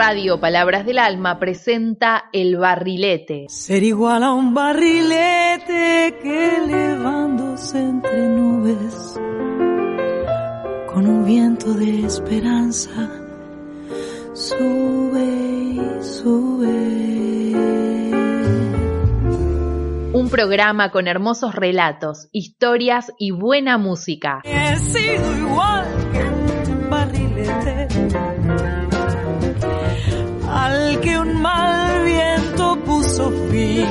Radio 0.00 0.38
Palabras 0.38 0.86
del 0.86 1.00
Alma 1.00 1.40
presenta 1.40 2.26
El 2.32 2.56
Barrilete. 2.56 3.46
Ser 3.48 3.82
igual 3.82 4.22
a 4.22 4.32
un 4.32 4.54
barrilete 4.54 6.16
que 6.22 6.56
elevándose 6.58 7.80
entre 7.80 8.28
nubes 8.28 9.18
con 10.86 11.08
un 11.08 11.24
viento 11.24 11.74
de 11.74 12.06
esperanza 12.06 13.10
sube 14.34 15.24
y 15.24 15.80
sube. 16.04 17.56
Un 20.12 20.28
programa 20.30 20.92
con 20.92 21.08
hermosos 21.08 21.56
relatos, 21.56 22.28
historias 22.30 23.12
y 23.18 23.32
buena 23.32 23.78
música. 23.78 24.42
He 24.44 24.76
sido 24.76 25.38
igual 25.38 25.86
que 26.12 26.70
un 26.70 26.88
barrilete 26.88 27.88
al 30.68 31.00
que 31.00 31.18
un 31.18 31.40
mal 31.42 32.04
viento 32.04 32.64
puso 32.84 33.30
fin. 33.50 33.86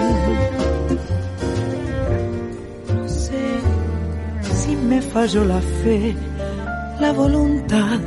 No 2.95 3.07
sé 3.07 3.45
si 4.59 4.75
me 4.75 5.01
falló 5.01 5.43
la 5.45 5.61
fe, 5.81 6.15
la 6.99 7.11
voluntad 7.11 7.99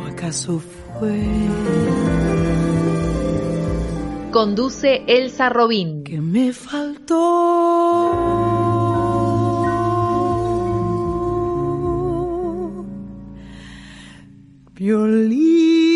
o 0.00 0.06
acaso 0.12 0.60
fue 0.98 1.20
Conduce 4.30 5.04
Elsa 5.06 5.48
Robín. 5.48 6.02
que 6.02 6.20
me 6.20 6.52
faltó. 6.52 7.14
Violín. 14.74 15.93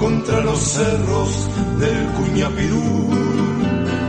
Contra 0.00 0.40
los 0.40 0.58
cerros 0.58 1.48
del 1.78 2.06
Cuñapirú. 2.16 2.82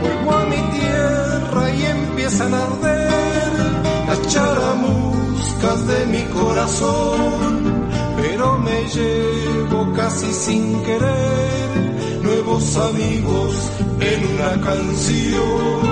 Vuelvo 0.02 0.32
a 0.32 0.44
mi 0.46 0.78
tierra 0.78 1.70
y 1.70 1.84
empiezan 1.84 2.52
a 2.52 2.64
arder 2.64 3.52
las 4.08 4.26
charamuscas 4.26 5.86
de 5.86 6.06
mi 6.06 6.22
corazón, 6.24 7.86
pero 8.16 8.58
me 8.58 8.84
llevo 8.88 9.92
casi 9.92 10.32
sin 10.32 10.82
querer 10.82 12.20
nuevos 12.22 12.76
amigos 12.76 13.70
en 14.00 14.34
una 14.34 14.60
canción. 14.60 15.91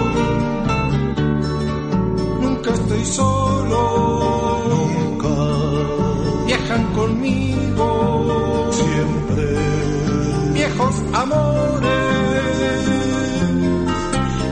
Viejos 10.80 10.94
amores, 11.14 11.91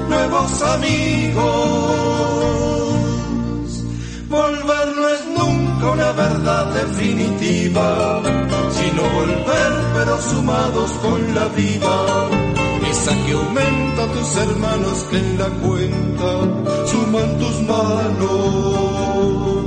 nuevos 0.08 0.62
amigos. 0.62 1.44
Volver 4.28 4.96
no 4.96 5.08
es 5.08 5.26
nunca 5.26 5.90
una 5.92 6.12
verdad 6.12 6.66
definitiva, 6.74 8.22
sino 8.70 9.02
volver 9.02 9.72
pero 9.94 10.20
sumados 10.22 10.90
con 11.02 11.34
la 11.34 11.48
vida. 11.48 12.28
Esa 12.90 13.14
que 13.24 13.32
aumenta 13.32 14.06
tus 14.06 14.36
hermanos 14.36 15.06
que 15.10 15.18
en 15.18 15.38
la 15.38 15.48
cuenta 15.48 16.46
suman 16.86 17.38
tus 17.38 17.62
manos. 17.62 19.57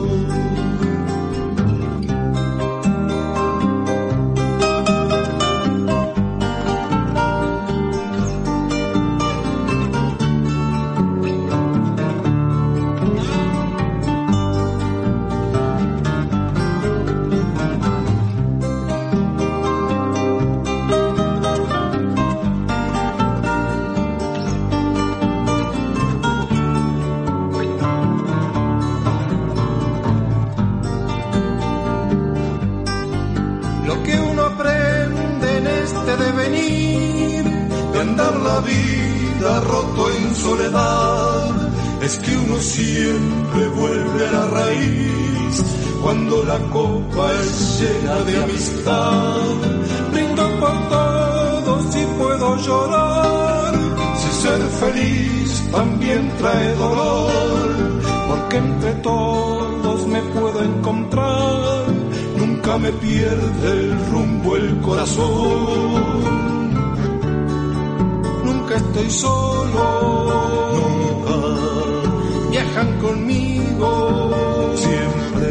Amistad. 48.44 49.42
Brindo 50.12 50.44
por 50.60 50.90
todos 50.90 51.96
y 51.96 52.06
puedo 52.18 52.58
llorar. 52.58 53.74
Si 54.18 54.32
ser 54.42 54.62
feliz 54.82 55.64
también 55.72 56.32
trae 56.38 56.76
dolor 56.76 57.72
porque 58.30 58.58
entre 58.58 58.94
todos 58.96 60.08
me 60.08 60.22
puedo 60.22 60.64
encontrar. 60.64 61.86
Nunca 62.38 62.78
me 62.78 62.92
pierde 62.94 63.72
el 63.72 64.06
rumbo 64.12 64.56
el 64.56 64.82
corazón. 64.82 66.32
Nunca 68.44 68.76
estoy 68.76 69.10
solo, 69.10 69.84
nunca 70.78 71.36
viajan 72.52 73.00
conmigo, 73.00 73.90
siempre. 74.76 75.50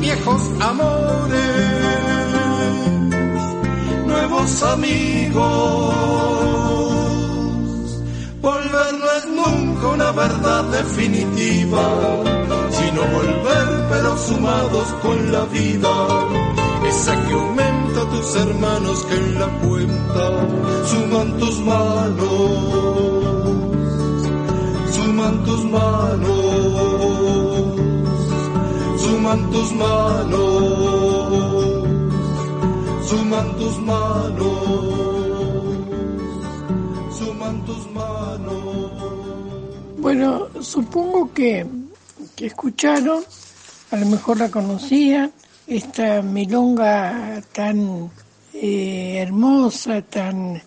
Viejos 0.00 0.42
amores, 0.60 1.73
amigos. 4.62 5.94
Volver 8.42 8.94
no 9.00 9.06
es 9.18 9.26
nunca 9.26 9.88
una 9.88 10.10
verdad 10.12 10.64
definitiva, 10.64 11.82
sino 12.70 13.02
volver 13.18 13.86
pero 13.90 14.18
sumados 14.18 14.88
con 15.02 15.32
la 15.32 15.44
vida. 15.46 15.90
Esa 16.86 17.14
que 17.24 17.32
aumenta 17.32 18.00
tus 18.10 18.36
hermanos 18.36 19.04
que 19.06 19.14
en 19.14 19.40
la 19.40 19.48
cuenta 19.66 20.30
suman 20.90 21.38
tus 21.38 21.58
manos, 21.60 22.50
suman 24.92 25.44
tus 25.44 25.64
manos, 25.64 26.30
suman 28.98 29.50
tus 29.50 29.72
manos, 29.72 31.53
suman 33.14 33.56
tus 33.56 33.78
manos, 33.78 34.58
suman 37.16 37.64
tus 37.64 37.90
manos. 37.90 38.92
Bueno, 39.98 40.48
supongo 40.60 41.32
que, 41.32 41.66
escucharon, 42.38 43.22
a 43.92 43.96
lo 43.96 44.06
mejor 44.06 44.38
la 44.38 44.50
conocían, 44.50 45.32
esta 45.66 46.22
milonga 46.22 47.40
tan 47.52 48.10
eh, 48.52 49.18
hermosa, 49.18 50.02
tan 50.02 50.60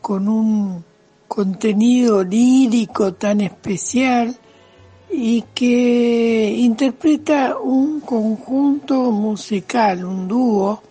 con 0.00 0.28
un 0.28 0.84
contenido 1.26 2.22
lírico 2.22 3.14
tan 3.14 3.40
especial 3.40 4.36
y 5.10 5.42
que 5.54 6.54
interpreta 6.58 7.56
un 7.58 8.00
conjunto 8.00 9.10
musical, 9.10 10.04
un 10.04 10.28
dúo 10.28 10.82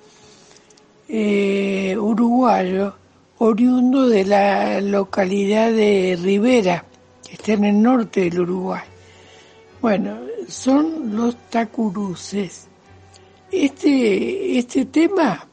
eh, 1.13 1.97
uruguayo 1.97 2.95
oriundo 3.39 4.07
de 4.07 4.23
la 4.23 4.79
localidad 4.79 5.69
de 5.71 6.17
Rivera, 6.21 6.85
que 7.27 7.33
está 7.33 7.53
en 7.53 7.65
el 7.65 7.81
norte 7.81 8.21
del 8.21 8.39
Uruguay. 8.39 8.83
Bueno, 9.81 10.19
son 10.47 11.13
los 11.13 11.35
tacuruces. 11.49 12.67
Este, 13.51 14.57
este 14.57 14.85
tema, 14.85 15.45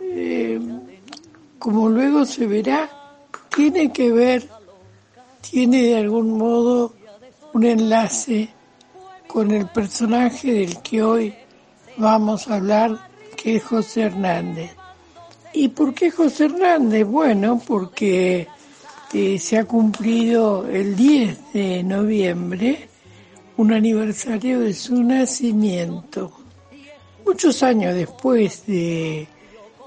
eh, 0.00 0.58
como 1.60 1.88
luego 1.88 2.24
se 2.24 2.46
verá, 2.46 2.90
tiene 3.54 3.92
que 3.92 4.10
ver, 4.10 4.48
tiene 5.48 5.82
de 5.82 5.98
algún 5.98 6.36
modo 6.36 6.94
un 7.52 7.64
enlace 7.64 8.48
con 9.28 9.52
el 9.52 9.66
personaje 9.66 10.52
del 10.52 10.82
que 10.82 11.00
hoy 11.00 11.34
vamos 11.96 12.48
a 12.48 12.56
hablar, 12.56 13.09
que 13.42 13.58
José 13.58 14.02
Hernández. 14.02 14.72
¿Y 15.52 15.68
por 15.68 15.94
qué 15.94 16.10
José 16.10 16.44
Hernández? 16.44 17.06
Bueno, 17.06 17.60
porque 17.66 18.46
eh, 19.12 19.38
se 19.38 19.58
ha 19.58 19.64
cumplido 19.64 20.66
el 20.68 20.94
10 20.94 21.52
de 21.54 21.82
noviembre 21.82 22.88
un 23.56 23.72
aniversario 23.72 24.60
de 24.60 24.74
su 24.74 25.02
nacimiento. 25.02 26.32
Muchos 27.26 27.62
años 27.62 27.94
después 27.94 28.66
de, 28.66 29.26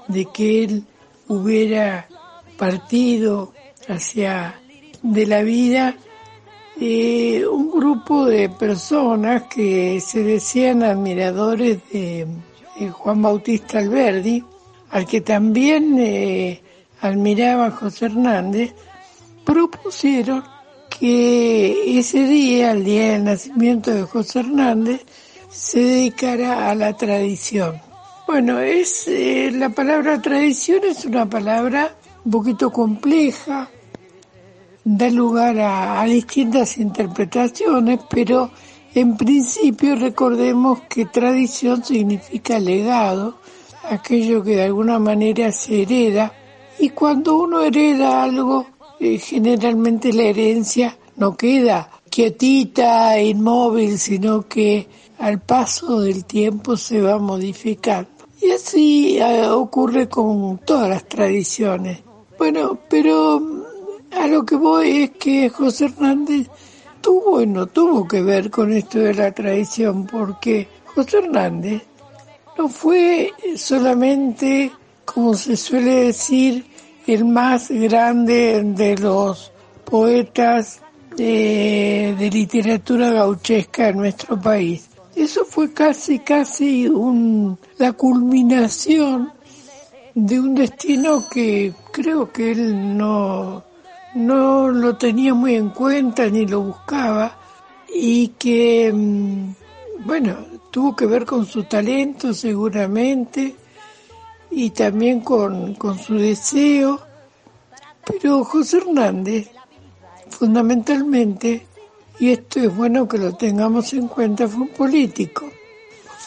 de 0.08 0.24
que 0.26 0.64
él 0.64 0.84
hubiera 1.28 2.08
partido 2.56 3.52
hacia 3.88 4.60
de 5.02 5.26
la 5.26 5.42
vida, 5.42 5.96
eh, 6.80 7.44
un 7.46 7.70
grupo 7.70 8.26
de 8.26 8.48
personas 8.48 9.44
que 9.44 10.00
se 10.00 10.22
decían 10.22 10.82
admiradores 10.82 11.78
de, 11.92 12.26
Juan 12.92 13.22
Bautista 13.22 13.78
Alberdi, 13.78 14.44
al 14.90 15.06
que 15.06 15.20
también 15.20 15.98
eh, 15.98 16.60
admiraba 17.00 17.70
José 17.70 18.06
Hernández, 18.06 18.74
propusieron 19.44 20.44
que 20.98 21.98
ese 21.98 22.24
día, 22.24 22.72
el 22.72 22.84
día 22.84 23.12
del 23.12 23.24
nacimiento 23.24 23.92
de 23.92 24.02
José 24.02 24.40
Hernández, 24.40 25.04
se 25.50 25.80
dedicara 25.80 26.70
a 26.70 26.74
la 26.74 26.96
tradición. 26.96 27.80
Bueno, 28.26 28.58
es 28.58 29.06
eh, 29.06 29.50
la 29.52 29.68
palabra 29.68 30.20
tradición 30.20 30.80
es 30.84 31.04
una 31.04 31.28
palabra 31.28 31.94
un 32.24 32.30
poquito 32.30 32.72
compleja, 32.72 33.68
da 34.82 35.10
lugar 35.10 35.58
a, 35.60 36.04
distintas 36.04 36.78
interpretaciones, 36.78 38.00
pero 38.10 38.50
en 38.94 39.16
principio 39.16 39.96
recordemos 39.96 40.80
que 40.88 41.06
tradición 41.06 41.84
significa 41.84 42.58
legado, 42.58 43.38
aquello 43.90 44.42
que 44.42 44.56
de 44.56 44.64
alguna 44.64 44.98
manera 44.98 45.52
se 45.52 45.82
hereda, 45.82 46.32
y 46.78 46.90
cuando 46.90 47.36
uno 47.36 47.62
hereda 47.62 48.22
algo, 48.22 48.66
eh, 49.00 49.18
generalmente 49.18 50.12
la 50.12 50.24
herencia 50.24 50.96
no 51.16 51.36
queda 51.36 51.90
quietita, 52.14 53.20
inmóvil, 53.20 53.98
sino 53.98 54.46
que 54.46 54.86
al 55.18 55.40
paso 55.40 56.00
del 56.00 56.24
tiempo 56.24 56.76
se 56.76 57.00
va 57.00 57.18
modificando. 57.18 58.08
Y 58.40 58.52
así 58.52 59.18
eh, 59.18 59.48
ocurre 59.48 60.08
con 60.08 60.58
todas 60.58 60.88
las 60.88 61.08
tradiciones. 61.08 61.98
Bueno, 62.38 62.78
pero 62.88 63.42
a 64.12 64.26
lo 64.28 64.44
que 64.44 64.54
voy 64.54 65.02
es 65.02 65.10
que 65.10 65.48
José 65.48 65.86
Hernández 65.86 66.48
tuvo 67.04 67.42
y 67.42 67.46
no 67.46 67.66
tuvo 67.66 68.08
que 68.08 68.22
ver 68.22 68.50
con 68.50 68.72
esto 68.72 68.98
de 68.98 69.12
la 69.12 69.30
tradición, 69.30 70.06
porque 70.06 70.66
José 70.86 71.18
Hernández 71.18 71.82
no 72.56 72.66
fue 72.68 73.30
solamente, 73.56 74.72
como 75.04 75.34
se 75.34 75.54
suele 75.54 76.06
decir, 76.06 76.64
el 77.06 77.26
más 77.26 77.70
grande 77.70 78.62
de 78.64 78.96
los 78.96 79.52
poetas 79.84 80.80
de, 81.14 82.16
de 82.18 82.30
literatura 82.30 83.10
gauchesca 83.10 83.90
en 83.90 83.98
nuestro 83.98 84.40
país. 84.40 84.88
Eso 85.14 85.44
fue 85.44 85.74
casi, 85.74 86.20
casi 86.20 86.88
un, 86.88 87.58
la 87.76 87.92
culminación 87.92 89.30
de 90.14 90.40
un 90.40 90.54
destino 90.54 91.28
que 91.28 91.74
creo 91.92 92.32
que 92.32 92.52
él 92.52 92.96
no, 92.96 93.62
no 94.14 94.68
lo 94.68 94.96
tenía 94.96 95.34
muy 95.34 95.56
en 95.56 95.70
cuenta 95.70 96.28
ni 96.28 96.46
lo 96.46 96.60
buscaba 96.60 97.36
y 97.92 98.28
que, 98.28 98.92
mm, 98.92 99.54
bueno, 100.06 100.36
tuvo 100.70 100.96
que 100.96 101.06
ver 101.06 101.24
con 101.24 101.46
su 101.46 101.64
talento 101.64 102.32
seguramente 102.34 103.54
y 104.50 104.70
también 104.70 105.20
con, 105.20 105.74
con 105.74 105.98
su 105.98 106.14
deseo, 106.14 107.00
pero 108.06 108.44
José 108.44 108.78
Hernández, 108.78 109.50
fundamentalmente, 110.28 111.66
y 112.18 112.30
esto 112.30 112.60
es 112.60 112.74
bueno 112.74 113.08
que 113.08 113.18
lo 113.18 113.34
tengamos 113.34 113.92
en 113.94 114.08
cuenta, 114.08 114.46
fue 114.46 114.62
un 114.62 114.68
político, 114.68 115.48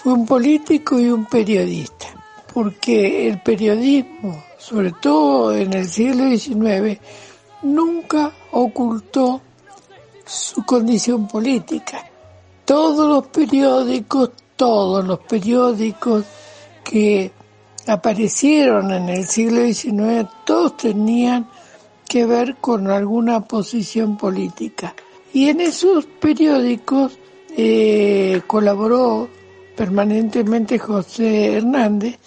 fue 0.03 0.13
un 0.13 0.25
político 0.25 0.99
y 0.99 1.07
un 1.09 1.25
periodista, 1.25 2.07
porque 2.53 3.29
el 3.29 3.41
periodismo, 3.41 4.43
sobre 4.57 4.91
todo 4.93 5.55
en 5.55 5.73
el 5.73 5.87
siglo 5.87 6.29
XIX, 6.29 6.99
nunca 7.73 8.31
ocultó 8.51 9.41
su 10.25 10.63
condición 10.65 11.27
política. 11.27 12.03
Todos 12.65 13.07
los 13.07 13.27
periódicos, 13.27 14.31
todos 14.55 15.05
los 15.05 15.19
periódicos 15.19 16.25
que 16.83 17.31
aparecieron 17.87 18.91
en 18.91 19.09
el 19.09 19.25
siglo 19.25 19.61
XIX, 19.65 20.29
todos 20.45 20.77
tenían 20.77 21.47
que 22.07 22.25
ver 22.25 22.57
con 22.57 22.89
alguna 22.89 23.41
posición 23.41 24.17
política. 24.17 24.93
Y 25.33 25.49
en 25.49 25.61
esos 25.61 26.05
periódicos 26.05 27.17
eh, 27.55 28.41
colaboró 28.47 29.29
permanentemente 29.75 30.79
José 30.79 31.57
Hernández, 31.57 32.17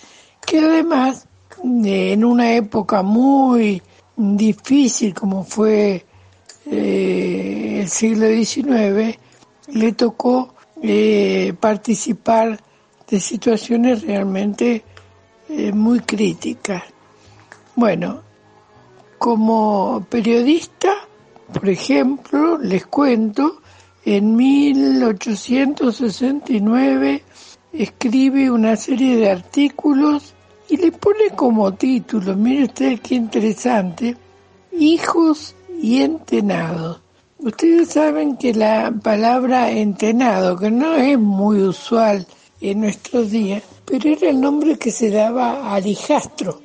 que 0.47 0.59
además 0.59 1.27
en 1.63 2.25
una 2.25 2.55
época 2.55 3.03
muy 3.03 3.82
difícil 4.20 5.15
como 5.15 5.44
fue 5.44 6.05
eh, 6.67 7.79
el 7.81 7.89
siglo 7.89 8.27
XIX, 8.27 9.19
le 9.69 9.93
tocó 9.93 10.55
eh, 10.82 11.55
participar 11.58 12.60
de 13.08 13.20
situaciones 13.20 14.03
realmente 14.03 14.84
eh, 15.48 15.72
muy 15.72 16.00
críticas. 16.00 16.82
Bueno, 17.74 18.20
como 19.19 20.06
periodista, 20.08 20.93
por 21.53 21.69
ejemplo, 21.69 22.56
les 22.58 22.86
cuento, 22.86 23.60
en 24.05 24.36
1869 24.36 27.24
escribe 27.72 28.50
una 28.50 28.77
serie 28.77 29.17
de 29.17 29.31
artículos 29.31 30.34
y 30.70 30.77
le 30.77 30.93
pone 30.93 31.31
como 31.34 31.74
título, 31.74 32.36
mire 32.36 32.65
usted 32.65 33.00
qué 33.00 33.17
interesante, 33.17 34.17
hijos 34.72 35.55
y 35.82 36.03
entenados. 36.03 37.00
Ustedes 37.39 37.89
saben 37.89 38.36
que 38.36 38.55
la 38.55 38.93
palabra 39.03 39.70
entenado, 39.70 40.56
que 40.56 40.70
no 40.70 40.94
es 40.94 41.19
muy 41.19 41.62
usual 41.62 42.24
en 42.60 42.82
nuestros 42.82 43.31
días, 43.32 43.62
pero 43.84 44.10
era 44.10 44.31
el 44.31 44.41
nombre 44.41 44.79
que 44.79 44.93
se 44.93 45.10
daba 45.10 45.74
al 45.74 45.86
hijastro, 45.86 46.60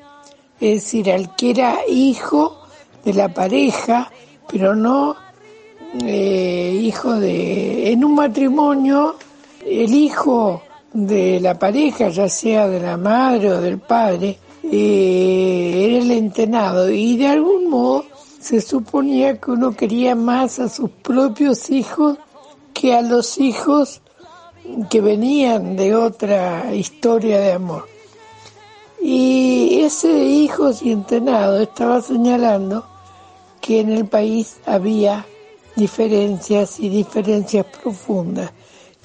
es 0.59 0.83
decir, 0.83 1.11
al 1.11 1.35
que 1.35 1.49
era 1.51 1.79
hijo 1.87 2.61
de 3.03 3.13
la 3.13 3.33
pareja, 3.33 4.11
pero 4.47 4.75
no 4.75 5.15
eh, 6.03 6.79
hijo 6.83 7.13
de... 7.13 7.91
En 7.91 8.05
un 8.05 8.15
matrimonio, 8.15 9.15
el 9.65 9.93
hijo 9.93 10.61
de 10.95 11.41
la 11.41 11.59
pareja, 11.59 12.07
ya 12.07 12.29
sea 12.29 12.69
de 12.69 12.79
la 12.79 12.95
madre 12.95 13.51
o 13.51 13.59
del 13.59 13.79
padre, 13.79 14.39
era 14.63 15.97
el 15.97 16.09
entenado 16.09 16.89
y 16.89 17.17
de 17.17 17.27
algún 17.27 17.69
modo 17.69 18.05
se 18.39 18.61
suponía 18.61 19.37
que 19.37 19.51
uno 19.51 19.75
quería 19.75 20.15
más 20.15 20.57
a 20.59 20.69
sus 20.69 20.89
propios 20.89 21.69
hijos 21.69 22.17
que 22.73 22.95
a 22.95 23.01
los 23.01 23.37
hijos 23.39 24.01
que 24.89 25.01
venían 25.01 25.75
de 25.75 25.93
otra 25.95 26.73
historia 26.73 27.39
de 27.41 27.51
amor. 27.51 27.87
Y 29.01 29.81
ese 29.81 30.23
hijos 30.23 30.81
y 30.81 30.93
entenado 30.93 31.59
estaba 31.59 32.01
señalando 32.01 32.85
que 33.59 33.81
en 33.81 33.91
el 33.91 34.07
país 34.07 34.57
había 34.65 35.25
diferencias 35.75 36.79
y 36.79 36.87
diferencias 36.87 37.65
profundas 37.83 38.51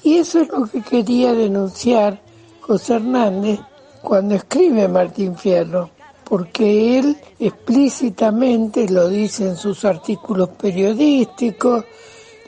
y 0.03 0.17
eso 0.17 0.41
es 0.41 0.49
lo 0.49 0.65
que 0.65 0.81
quería 0.81 1.33
denunciar 1.33 2.19
José 2.61 2.95
Hernández 2.95 3.59
cuando 4.01 4.33
escribe 4.35 4.87
Martín 4.87 5.37
Fierro, 5.37 5.91
porque 6.23 6.97
él 6.97 7.17
explícitamente 7.39 8.89
lo 8.89 9.09
dice 9.09 9.49
en 9.49 9.55
sus 9.55 9.85
artículos 9.85 10.49
periodísticos, 10.49 11.85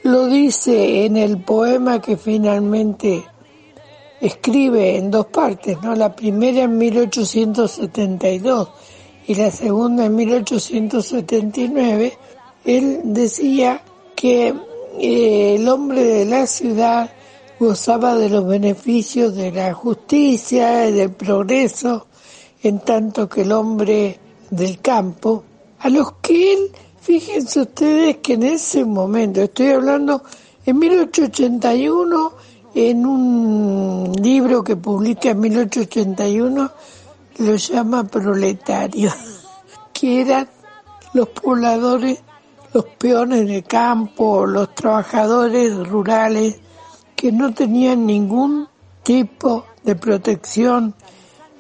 lo 0.03 0.27
dice 0.27 1.05
en 1.05 1.17
el 1.17 1.41
poema 1.41 2.01
que 2.01 2.17
finalmente 2.17 3.24
escribe 4.19 4.98
en 4.98 5.12
dos 5.12 5.27
partes, 5.27 5.79
¿no? 5.81 5.95
La 5.95 6.15
primera 6.15 6.63
en 6.63 6.77
1872 6.77 8.69
y 9.27 9.36
la 9.36 9.51
segunda 9.51 10.05
en 10.05 10.15
1879, 10.15 12.17
él 12.65 13.01
decía 13.03 13.81
que 14.15 14.53
eh, 15.00 15.55
el 15.55 15.67
hombre 15.67 16.03
de 16.03 16.25
la 16.25 16.48
ciudad 16.48 17.12
gozaba 17.60 18.15
de 18.15 18.29
los 18.29 18.45
beneficios 18.45 19.36
de 19.36 19.51
la 19.51 19.74
justicia 19.74 20.88
y 20.89 20.93
del 20.93 21.12
progreso, 21.12 22.07
en 22.62 22.79
tanto 22.79 23.27
que 23.29 23.41
el 23.41 23.51
hombre 23.51 24.19
del 24.50 24.79
campo, 24.79 25.43
a 25.79 25.89
los 25.89 26.13
que 26.22 26.53
él, 26.53 26.72
fíjense 27.01 27.62
ustedes 27.62 28.17
que 28.17 28.33
en 28.33 28.43
ese 28.43 28.86
momento, 28.86 29.41
estoy 29.41 29.69
hablando 29.69 30.24
en 30.65 30.79
1881, 30.79 32.33
en 32.75 33.05
un 33.05 34.13
libro 34.22 34.63
que 34.63 34.75
publica 34.75 35.29
en 35.29 35.39
1881, 35.39 36.72
lo 37.39 37.55
llama 37.55 38.03
proletario, 38.05 39.12
que 39.93 40.22
eran 40.22 40.48
los 41.13 41.27
pobladores, 41.29 42.22
los 42.74 42.86
peones 42.98 43.48
de 43.48 43.63
campo, 43.63 44.45
los 44.45 44.74
trabajadores 44.74 45.75
rurales 45.88 46.57
que 47.24 47.32
no 47.32 47.53
tenían 47.53 48.06
ningún 48.06 48.68
tipo 49.01 49.65
de 49.82 49.96
protección 49.96 50.94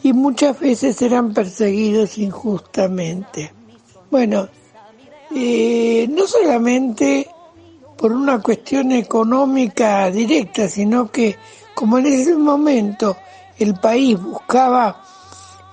y 0.03 0.11
muchas 0.11 0.59
veces 0.59 1.01
eran 1.01 1.33
perseguidos 1.33 2.17
injustamente. 2.17 3.53
Bueno, 4.11 4.49
eh, 5.33 6.05
no 6.11 6.27
solamente 6.27 7.29
por 7.97 8.11
una 8.11 8.41
cuestión 8.41 8.91
económica 8.91 10.11
directa, 10.11 10.67
sino 10.67 11.09
que 11.09 11.37
como 11.73 11.97
en 11.97 12.07
ese 12.07 12.35
momento 12.35 13.15
el 13.57 13.75
país 13.75 14.21
buscaba 14.21 15.01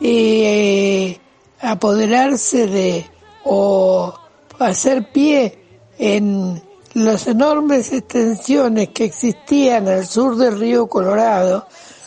eh, 0.01 1.19
apoderarse 1.63 2.69
de 2.69 3.07
o 3.43 4.15
hacer 4.61 5.11
pie 5.11 5.59
en 5.99 6.63
las 6.95 7.27
enormes 7.27 7.93
extensiones 7.93 8.89
que 8.89 9.05
existían 9.05 9.89
al 9.89 10.07
sur 10.07 10.37
del 10.37 10.59
río 10.59 10.87
Colorado, 10.89 11.67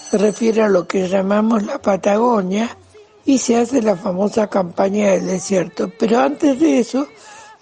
se 0.09 0.17
refiere 0.17 0.61
a 0.61 0.69
lo 0.69 0.87
que 0.87 1.07
llamamos 1.07 1.63
la 1.63 1.81
Patagonia, 1.81 2.77
y 3.25 3.37
se 3.37 3.57
hace 3.57 3.81
la 3.81 3.95
famosa 3.95 4.47
campaña 4.47 5.11
del 5.11 5.27
desierto. 5.27 5.91
Pero 5.97 6.19
antes 6.19 6.59
de 6.59 6.79
eso 6.79 7.07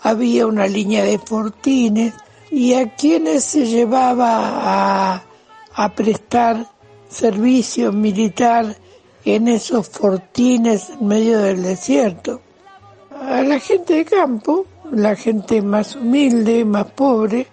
había 0.02 0.48
una 0.48 0.68
línea 0.68 1.04
de 1.04 1.20
fortines 1.20 2.14
y 2.50 2.74
a 2.74 2.96
quienes 2.96 3.44
se 3.44 3.66
llevaba 3.66 5.14
a, 5.14 5.24
a 5.74 5.96
prestar 5.96 6.68
servicio 7.10 7.92
militar 7.92 8.76
en 9.24 9.48
esos 9.48 9.88
fortines 9.90 10.90
en 10.90 11.08
medio 11.08 11.40
del 11.40 11.62
desierto. 11.62 12.42
A 13.12 13.44
la 13.44 13.60
gente 13.60 13.94
de 13.94 14.06
campo, 14.06 14.66
la 14.92 15.16
gente 15.16 15.62
más 15.62 15.96
humilde, 15.96 16.66
más 16.66 16.86
pobre, 16.92 17.48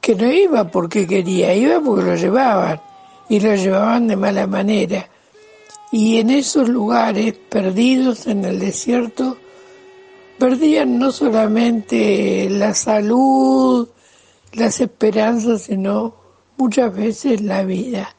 que 0.00 0.14
no 0.14 0.30
iba 0.30 0.64
porque 0.64 1.06
quería, 1.06 1.54
iba 1.54 1.80
porque 1.80 2.04
lo 2.04 2.16
llevaban 2.16 2.80
y 3.28 3.40
lo 3.40 3.54
llevaban 3.54 4.08
de 4.08 4.16
mala 4.16 4.46
manera. 4.46 5.08
Y 5.90 6.18
en 6.18 6.30
esos 6.30 6.68
lugares 6.68 7.34
perdidos 7.48 8.26
en 8.26 8.44
el 8.44 8.58
desierto, 8.58 9.36
perdían 10.38 10.98
no 10.98 11.10
solamente 11.10 12.48
la 12.50 12.74
salud, 12.74 13.88
las 14.52 14.80
esperanzas, 14.80 15.62
sino 15.62 16.14
muchas 16.56 16.94
veces 16.94 17.40
la 17.40 17.64
vida. 17.64 18.14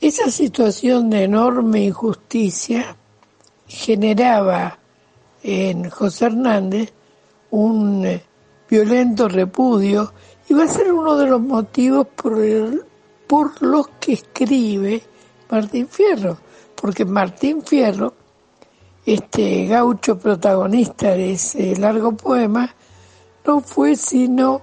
Esa 0.00 0.30
situación 0.30 1.08
de 1.10 1.24
enorme 1.24 1.84
injusticia 1.84 2.96
generaba 3.66 4.78
en 5.42 5.88
José 5.88 6.26
Hernández 6.26 6.92
un 7.54 8.04
eh, 8.04 8.22
violento 8.68 9.28
repudio 9.28 10.12
y 10.48 10.54
va 10.54 10.64
a 10.64 10.68
ser 10.68 10.92
uno 10.92 11.16
de 11.16 11.26
los 11.26 11.40
motivos 11.40 12.08
por, 12.08 12.36
por 13.28 13.62
los 13.62 13.88
que 14.00 14.14
escribe 14.14 15.02
Martín 15.48 15.86
Fierro, 15.88 16.36
porque 16.74 17.04
Martín 17.04 17.62
Fierro, 17.62 18.12
este 19.06 19.66
gaucho 19.66 20.18
protagonista 20.18 21.12
de 21.12 21.32
ese 21.32 21.76
largo 21.76 22.12
poema, 22.12 22.74
no 23.46 23.60
fue 23.60 23.94
sino 23.94 24.60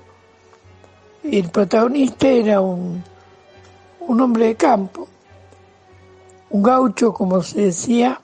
el 1.23 1.49
protagonista 1.49 2.27
era 2.27 2.59
un, 2.59 3.01
un 4.01 4.21
hombre 4.21 4.47
de 4.47 4.55
campo, 4.55 5.07
un 6.49 6.61
gaucho 6.61 7.13
como 7.13 7.41
se 7.41 7.61
decía, 7.61 8.19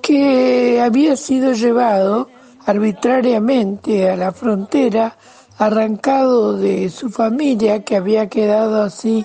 que 0.00 0.80
había 0.80 1.16
sido 1.16 1.52
llevado 1.52 2.28
arbitrariamente 2.68 4.10
a 4.10 4.16
la 4.16 4.30
frontera, 4.30 5.16
arrancado 5.56 6.52
de 6.52 6.90
su 6.90 7.08
familia 7.08 7.82
que 7.82 7.96
había 7.96 8.28
quedado 8.28 8.82
así 8.82 9.24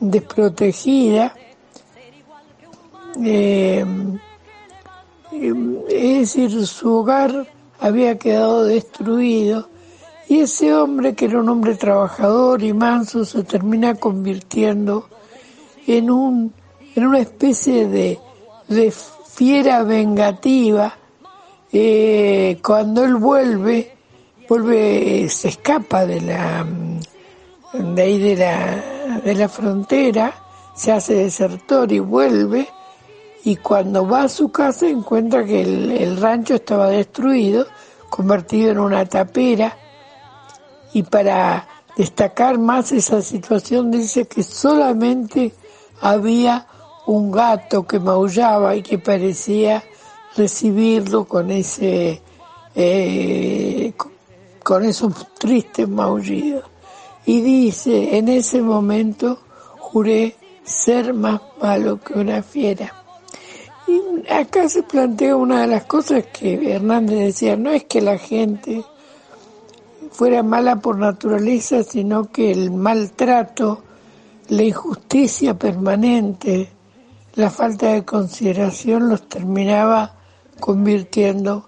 desprotegida. 0.00 1.34
Eh, 3.24 3.86
es 5.32 6.34
decir, 6.34 6.66
su 6.66 6.92
hogar 6.92 7.46
había 7.80 8.18
quedado 8.18 8.64
destruido 8.64 9.70
y 10.28 10.40
ese 10.40 10.74
hombre, 10.74 11.14
que 11.14 11.24
era 11.24 11.40
un 11.40 11.48
hombre 11.48 11.74
trabajador 11.74 12.62
y 12.62 12.74
manso, 12.74 13.24
se 13.24 13.44
termina 13.44 13.94
convirtiendo 13.94 15.08
en, 15.86 16.10
un, 16.10 16.52
en 16.94 17.06
una 17.06 17.20
especie 17.20 17.88
de, 17.88 18.18
de 18.68 18.92
fiera 18.92 19.84
vengativa 19.84 20.98
eh, 21.72 22.58
cuando 22.64 23.04
él 23.04 23.16
vuelve, 23.16 23.96
vuelve, 24.48 25.28
se 25.28 25.48
escapa 25.48 26.06
de 26.06 26.20
la, 26.20 26.66
de 27.72 28.02
ahí 28.02 28.18
de 28.18 28.36
la, 28.36 29.20
de 29.24 29.34
la 29.34 29.48
frontera, 29.48 30.34
se 30.74 30.92
hace 30.92 31.14
desertor 31.14 31.92
y 31.92 31.98
vuelve, 31.98 32.68
y 33.44 33.56
cuando 33.56 34.06
va 34.06 34.22
a 34.22 34.28
su 34.28 34.50
casa 34.50 34.88
encuentra 34.88 35.44
que 35.44 35.62
el, 35.62 35.90
el 35.92 36.16
rancho 36.16 36.54
estaba 36.54 36.88
destruido, 36.88 37.66
convertido 38.08 38.70
en 38.70 38.78
una 38.78 39.04
tapera, 39.04 39.76
y 40.94 41.02
para 41.02 41.68
destacar 41.96 42.58
más 42.58 42.92
esa 42.92 43.20
situación 43.20 43.90
dice 43.90 44.26
que 44.26 44.42
solamente 44.42 45.52
había 46.00 46.66
un 47.06 47.30
gato 47.30 47.86
que 47.86 47.98
maullaba 47.98 48.76
y 48.76 48.82
que 48.82 48.98
parecía 48.98 49.82
recibirlo 50.36 51.24
con 51.24 51.50
ese 51.50 52.20
eh, 52.74 53.92
con 54.62 54.84
esos 54.84 55.14
tristes 55.34 55.88
maullidos 55.88 56.64
y 57.24 57.40
dice 57.40 58.16
en 58.16 58.28
ese 58.28 58.62
momento 58.62 59.38
juré 59.78 60.36
ser 60.64 61.14
más 61.14 61.40
malo 61.60 61.98
que 62.00 62.14
una 62.14 62.42
fiera. 62.42 62.92
Y 63.86 64.30
acá 64.30 64.68
se 64.68 64.82
plantea 64.82 65.34
una 65.34 65.62
de 65.62 65.66
las 65.66 65.84
cosas 65.84 66.24
que 66.26 66.74
Hernández 66.74 67.18
decía 67.18 67.56
no 67.56 67.70
es 67.70 67.84
que 67.84 68.02
la 68.02 68.18
gente 68.18 68.84
fuera 70.10 70.42
mala 70.42 70.76
por 70.76 70.98
naturaleza 70.98 71.82
sino 71.82 72.30
que 72.30 72.50
el 72.50 72.70
maltrato 72.70 73.82
la 74.48 74.62
injusticia 74.62 75.58
permanente 75.58 76.68
la 77.34 77.50
falta 77.50 77.92
de 77.92 78.04
consideración 78.04 79.08
los 79.08 79.28
terminaba 79.28 80.17
convirtiendo 80.60 81.64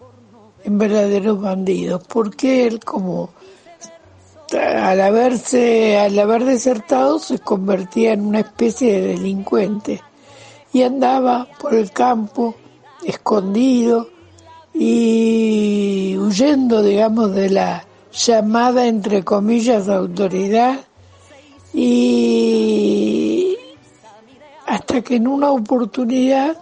en 0.64 0.78
verdaderos 0.78 1.40
bandidos, 1.40 2.02
porque 2.06 2.66
él 2.66 2.80
como 2.80 3.30
al 4.58 5.00
haberse, 5.00 5.98
al 5.98 6.18
haber 6.18 6.44
desertado 6.44 7.18
se 7.18 7.38
convertía 7.38 8.12
en 8.12 8.26
una 8.26 8.40
especie 8.40 9.00
de 9.00 9.08
delincuente. 9.08 10.02
Y 10.72 10.82
andaba 10.82 11.48
por 11.60 11.74
el 11.74 11.90
campo 11.90 12.54
escondido 13.04 14.08
y 14.72 16.16
huyendo, 16.18 16.82
digamos, 16.82 17.34
de 17.34 17.50
la 17.50 17.84
llamada, 18.12 18.86
entre 18.86 19.24
comillas, 19.24 19.88
autoridad. 19.88 20.80
Y 21.72 23.56
hasta 24.66 25.00
que 25.02 25.16
en 25.16 25.26
una 25.26 25.50
oportunidad 25.50 26.56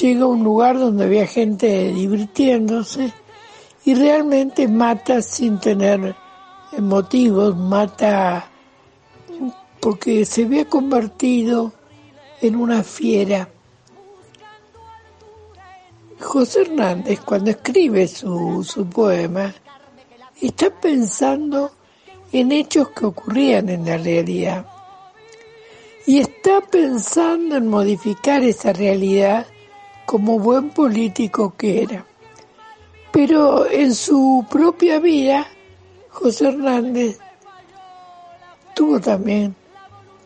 llega 0.00 0.24
a 0.24 0.26
un 0.26 0.44
lugar 0.44 0.78
donde 0.78 1.04
había 1.04 1.26
gente 1.26 1.92
divirtiéndose 1.92 3.12
y 3.84 3.94
realmente 3.94 4.68
mata 4.68 5.22
sin 5.22 5.58
tener 5.58 6.14
motivos, 6.78 7.56
mata 7.56 8.50
porque 9.80 10.24
se 10.24 10.44
había 10.44 10.66
convertido 10.66 11.72
en 12.40 12.56
una 12.56 12.82
fiera. 12.82 13.48
José 16.20 16.62
Hernández, 16.62 17.20
cuando 17.20 17.50
escribe 17.50 18.08
su, 18.08 18.64
su 18.64 18.86
poema, 18.86 19.54
está 20.40 20.68
pensando 20.70 21.70
en 22.32 22.52
hechos 22.52 22.90
que 22.90 23.06
ocurrían 23.06 23.68
en 23.68 23.86
la 23.86 23.96
realidad 23.96 24.66
y 26.06 26.20
está 26.20 26.60
pensando 26.60 27.56
en 27.56 27.68
modificar 27.68 28.42
esa 28.42 28.72
realidad 28.72 29.46
como 30.08 30.38
buen 30.38 30.70
político 30.70 31.52
que 31.54 31.82
era. 31.82 32.06
Pero 33.12 33.70
en 33.70 33.94
su 33.94 34.42
propia 34.50 35.00
vida, 35.00 35.46
José 36.08 36.48
Hernández 36.48 37.18
tuvo 38.74 38.98
también 39.00 39.54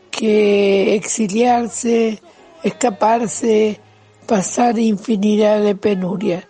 que 0.09 0.95
exiliarse, 0.95 2.23
escaparse, 2.63 3.81
pasar 4.25 4.79
infinidad 4.79 5.61
de 5.61 5.75
penurias. 5.75 6.47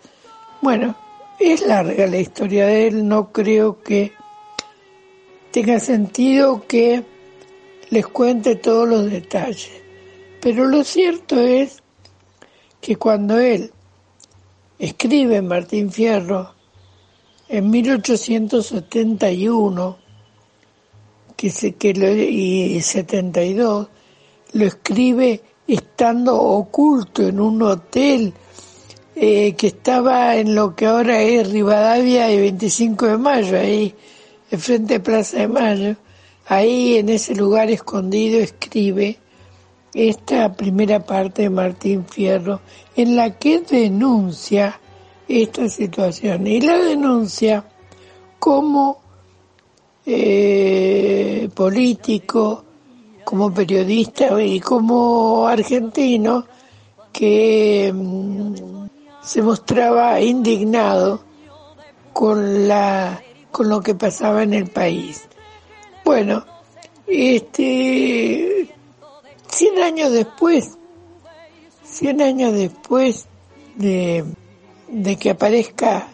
Bueno, 0.60 0.94
es 1.40 1.66
larga 1.66 2.06
la 2.06 2.18
historia 2.18 2.66
de 2.66 2.88
él, 2.88 3.08
no 3.08 3.32
creo 3.32 3.82
que 3.82 4.12
tenga 5.52 5.80
sentido 5.80 6.66
que 6.66 7.02
les 7.88 8.06
cuente 8.08 8.56
todos 8.56 8.86
los 8.86 9.10
detalles. 9.10 9.72
Pero 10.42 10.66
lo 10.66 10.84
cierto 10.84 11.40
es 11.40 11.81
que 12.82 12.96
cuando 12.96 13.38
él 13.38 13.72
escribe 14.76 15.40
Martín 15.40 15.90
Fierro 15.92 16.52
en 17.48 17.70
1871, 17.70 19.98
que 21.36 21.50
se, 21.50 21.76
que 21.76 21.94
lo, 21.94 22.12
y 22.12 22.80
72, 22.80 23.86
lo 24.54 24.64
escribe 24.64 25.40
estando 25.68 26.36
oculto 26.36 27.22
en 27.22 27.38
un 27.38 27.62
hotel 27.62 28.34
eh, 29.14 29.54
que 29.54 29.68
estaba 29.68 30.34
en 30.36 30.56
lo 30.56 30.74
que 30.74 30.86
ahora 30.86 31.22
es 31.22 31.52
Rivadavia 31.52 32.32
y 32.32 32.40
25 32.40 33.06
de 33.06 33.16
Mayo, 33.16 33.60
ahí, 33.60 33.94
frente 34.58 34.96
a 34.96 35.02
Plaza 35.02 35.38
de 35.38 35.46
Mayo, 35.46 35.94
ahí 36.46 36.96
en 36.96 37.10
ese 37.10 37.36
lugar 37.36 37.70
escondido 37.70 38.40
escribe 38.40 39.21
esta 39.94 40.52
primera 40.52 41.00
parte 41.00 41.42
de 41.42 41.50
Martín 41.50 42.04
Fierro 42.06 42.60
en 42.96 43.16
la 43.16 43.38
que 43.38 43.60
denuncia 43.60 44.80
esta 45.28 45.68
situación 45.68 46.46
y 46.46 46.60
la 46.60 46.78
denuncia 46.78 47.64
como 48.38 49.00
eh, 50.04 51.48
político, 51.54 52.64
como 53.24 53.52
periodista 53.52 54.42
y 54.42 54.60
como 54.60 55.46
argentino 55.46 56.44
que 57.12 57.92
mm, 57.94 58.54
se 59.22 59.42
mostraba 59.42 60.20
indignado 60.20 61.22
con 62.12 62.66
la 62.66 63.22
con 63.50 63.68
lo 63.68 63.82
que 63.82 63.94
pasaba 63.94 64.42
en 64.42 64.54
el 64.54 64.70
país. 64.70 65.28
Bueno, 66.04 66.44
este 67.06 68.74
100 69.52 69.82
años 69.82 70.12
después, 70.12 70.78
100 71.84 72.22
años 72.22 72.52
después 72.54 73.26
de, 73.76 74.24
que 75.20 75.30
aparezca 75.30 76.08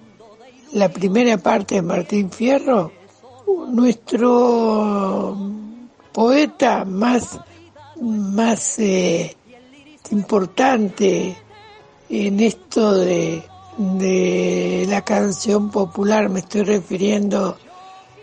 la 0.72 0.88
primera 0.88 1.38
parte 1.38 1.76
de 1.76 1.82
Martín 1.82 2.32
Fierro, 2.32 2.90
nuestro 3.68 5.36
poeta 6.12 6.84
más, 6.84 7.38
más 8.00 8.78
eh, 8.80 9.36
importante 10.10 11.36
en 12.08 12.40
esto 12.40 12.94
de, 12.94 13.44
la 14.88 15.04
canción 15.04 15.70
popular, 15.70 16.28
me 16.28 16.40
estoy 16.40 16.62
refiriendo 16.64 17.56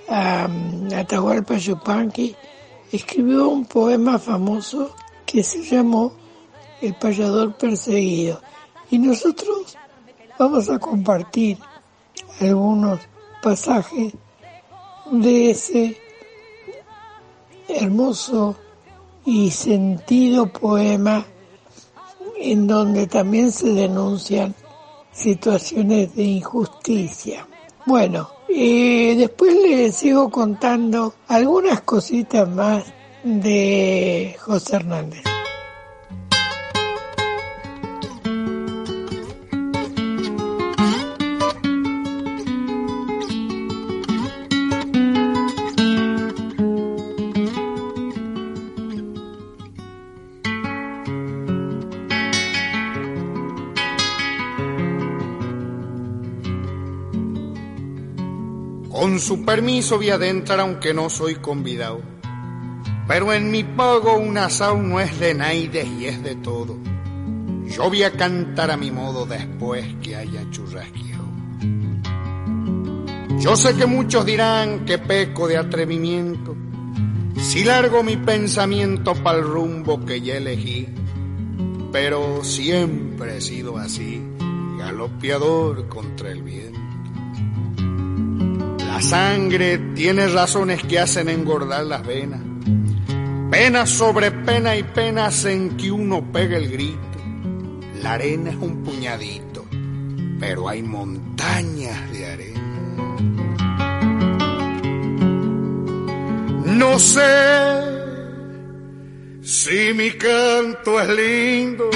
a, 0.10 0.50
Atahualpa 0.94 1.56
Yupanqui, 1.56 2.36
escribió 2.92 3.48
un 3.48 3.64
poema 3.66 4.20
famoso 4.20 4.94
que 5.26 5.44
se 5.44 5.64
llamó 5.64 6.14
El 6.82 6.96
payador 6.96 7.56
perseguido. 7.56 8.42
Y 8.90 9.00
nosotros 9.00 9.78
vamos 10.38 10.70
a 10.70 10.80
compartir 10.80 11.58
algunos 12.40 13.00
pasajes 13.42 14.14
de 15.12 15.52
ese 15.52 15.98
hermoso 17.68 18.56
y 19.26 19.50
sentido 19.52 20.48
poema 20.52 21.26
en 22.38 22.68
donde 22.68 23.08
también 23.08 23.52
se 23.52 23.74
denuncian 23.74 24.54
situaciones 25.12 26.16
de 26.16 26.24
injusticia. 26.24 27.48
Bueno, 27.86 28.30
eh, 28.50 29.16
después 29.18 29.56
les 29.56 29.96
sigo 29.96 30.30
contando 30.30 31.16
algunas 31.28 31.82
cositas 31.82 32.48
más 32.48 32.84
de 33.26 34.38
José 34.40 34.76
Hernández. 34.76 35.24
Con 58.92 59.20
su 59.20 59.44
permiso 59.44 59.98
voy 59.98 60.12
adentrar 60.12 60.60
aunque 60.60 60.94
no 60.94 61.10
soy 61.10 61.36
convidado. 61.36 62.15
Pero 63.08 63.34
en 63.34 63.52
mi 63.52 63.64
pago 63.64 64.18
un 64.18 64.38
asado 64.38 64.78
no 64.78 65.00
es 65.00 65.20
de 65.20 65.34
naides 65.34 65.88
y 65.88 66.08
es 66.08 66.24
de 66.24 66.36
todo. 66.36 66.78
Yo 67.66 67.90
voy 67.90 68.04
a 68.04 68.12
cantar 68.12 68.72
a 68.72 68.78
mi 68.78 68.92
modo 68.92 69.26
después 69.26 69.86
que 70.02 70.16
haya 70.16 70.50
churrasqueado. 70.52 71.26
Yo 73.40 73.56
sé 73.56 73.76
que 73.76 73.86
muchos 73.86 74.26
dirán 74.26 74.86
que 74.86 74.98
peco 74.98 75.48
de 75.48 75.58
atrevimiento 75.58 76.56
si 77.38 77.64
largo 77.64 78.02
mi 78.02 78.18
pensamiento 78.18 79.14
para 79.14 79.38
el 79.38 79.44
rumbo 79.44 80.04
que 80.04 80.22
ya 80.22 80.38
elegí. 80.38 80.88
Pero 81.92 82.44
siempre 82.44 83.38
he 83.38 83.42
sido 83.42 83.78
así, 83.78 84.22
galopeador 84.78 85.88
contra 85.88 86.32
el 86.32 86.44
viento. 86.44 86.80
La 88.80 89.02
sangre 89.02 89.78
tiene 89.94 90.28
razones 90.28 90.84
que 90.84 91.00
hacen 91.00 91.30
engordar 91.30 91.86
las 91.86 92.06
venas. 92.06 92.42
Pena 93.58 93.86
sobre 93.86 94.32
pena 94.32 94.76
y 94.76 94.84
penas 94.84 95.46
en 95.46 95.78
que 95.78 95.90
uno 95.90 96.22
pega 96.34 96.58
el 96.58 96.70
grito. 96.70 97.00
La 98.02 98.16
arena 98.16 98.50
es 98.50 98.58
un 98.58 98.84
puñadito, 98.84 99.66
pero 100.42 100.68
hay 100.68 100.84
montañas 100.84 102.12
de 102.12 102.26
arena. 102.34 103.16
No 106.66 107.00
sé 107.00 107.82
si 109.42 109.94
mi 109.94 110.12
canto 110.12 111.00
es 111.00 111.10
lindo 111.16 111.90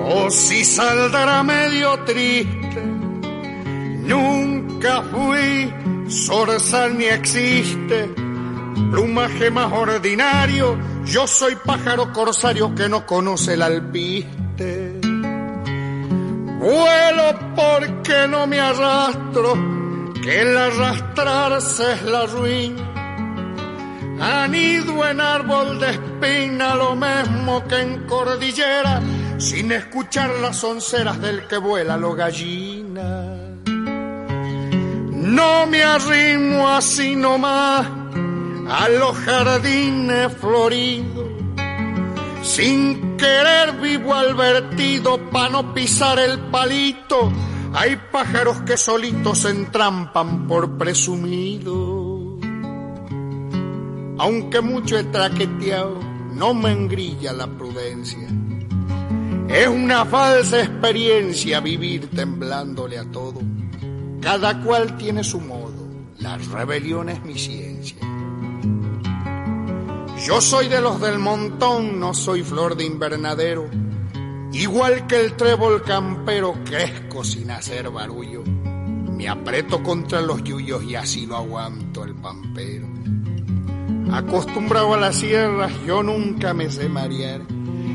o 0.00 0.30
si 0.30 0.64
saldrá 0.64 1.42
medio 1.42 1.98
triste. 2.06 2.82
Nunca 4.06 5.02
fui 5.02 5.70
zorzal 6.08 6.96
ni 6.96 7.04
existe 7.04 8.27
plumaje 8.90 9.50
más 9.50 9.72
ordinario. 9.72 10.78
Yo 11.04 11.26
soy 11.26 11.56
pájaro 11.56 12.12
corsario 12.12 12.74
que 12.74 12.88
no 12.88 13.06
conoce 13.06 13.54
el 13.54 13.62
alpiste. 13.62 15.00
Vuelo 16.58 17.38
porque 17.54 18.26
no 18.28 18.46
me 18.46 18.58
arrastro, 18.58 19.54
que 20.22 20.40
el 20.40 20.56
arrastrarse 20.56 21.92
es 21.92 22.02
la 22.02 22.26
ruina. 22.26 22.84
Anido 24.20 25.08
en 25.08 25.20
árbol 25.20 25.78
de 25.78 25.90
espina, 25.90 26.74
lo 26.74 26.96
mismo 26.96 27.64
que 27.68 27.80
en 27.80 28.06
cordillera, 28.06 29.00
sin 29.38 29.70
escuchar 29.70 30.30
las 30.42 30.64
onceras 30.64 31.20
del 31.20 31.46
que 31.46 31.58
vuela 31.58 31.96
lo 31.96 32.14
gallina. 32.14 33.24
No 35.30 35.66
me 35.66 35.84
arrimo 35.84 36.68
así 36.68 37.14
nomás 37.14 37.86
a 38.68 38.88
los 38.88 39.16
jardines 39.16 40.32
floridos. 40.36 41.28
Sin 42.42 43.16
querer 43.16 43.80
vivo 43.80 44.14
al 44.14 44.34
vertido 44.34 45.18
pa' 45.30 45.48
no 45.48 45.74
pisar 45.74 46.18
el 46.18 46.38
palito. 46.50 47.32
Hay 47.74 47.96
pájaros 48.10 48.62
que 48.62 48.76
solitos 48.76 49.40
se 49.40 49.50
entrampan 49.50 50.46
por 50.46 50.78
presumido. 50.78 52.38
Aunque 54.18 54.60
mucho 54.60 54.98
he 54.98 55.04
traqueteado, 55.04 56.00
no 56.32 56.54
me 56.54 56.72
engrilla 56.72 57.32
la 57.32 57.46
prudencia. 57.46 58.28
Es 59.48 59.68
una 59.68 60.04
falsa 60.04 60.60
experiencia 60.60 61.60
vivir 61.60 62.08
temblándole 62.10 62.98
a 62.98 63.04
todo. 63.10 63.40
Cada 64.20 64.60
cual 64.62 64.96
tiene 64.96 65.24
su 65.24 65.40
modo. 65.40 65.86
La 66.18 66.36
rebelión 66.36 67.08
es 67.08 67.22
mi 67.22 67.38
ciencia. 67.38 67.96
Yo 70.28 70.42
soy 70.42 70.68
de 70.68 70.82
los 70.82 71.00
del 71.00 71.18
montón, 71.18 71.98
no 71.98 72.12
soy 72.12 72.42
flor 72.42 72.76
de 72.76 72.84
invernadero. 72.84 73.66
Igual 74.52 75.06
que 75.06 75.18
el 75.22 75.32
trébol 75.32 75.82
campero, 75.82 76.52
crezco 76.66 77.24
sin 77.24 77.50
hacer 77.50 77.88
barullo. 77.88 78.44
Me 78.44 79.26
aprieto 79.26 79.82
contra 79.82 80.20
los 80.20 80.44
yuyos 80.44 80.84
y 80.84 80.96
así 80.96 81.24
lo 81.24 81.38
aguanto 81.38 82.04
el 82.04 82.14
pampero. 82.14 82.86
Acostumbrado 84.12 84.92
a 84.92 84.98
las 84.98 85.16
sierras, 85.16 85.72
yo 85.86 86.02
nunca 86.02 86.52
me 86.52 86.70
sé 86.70 86.90
marear. 86.90 87.40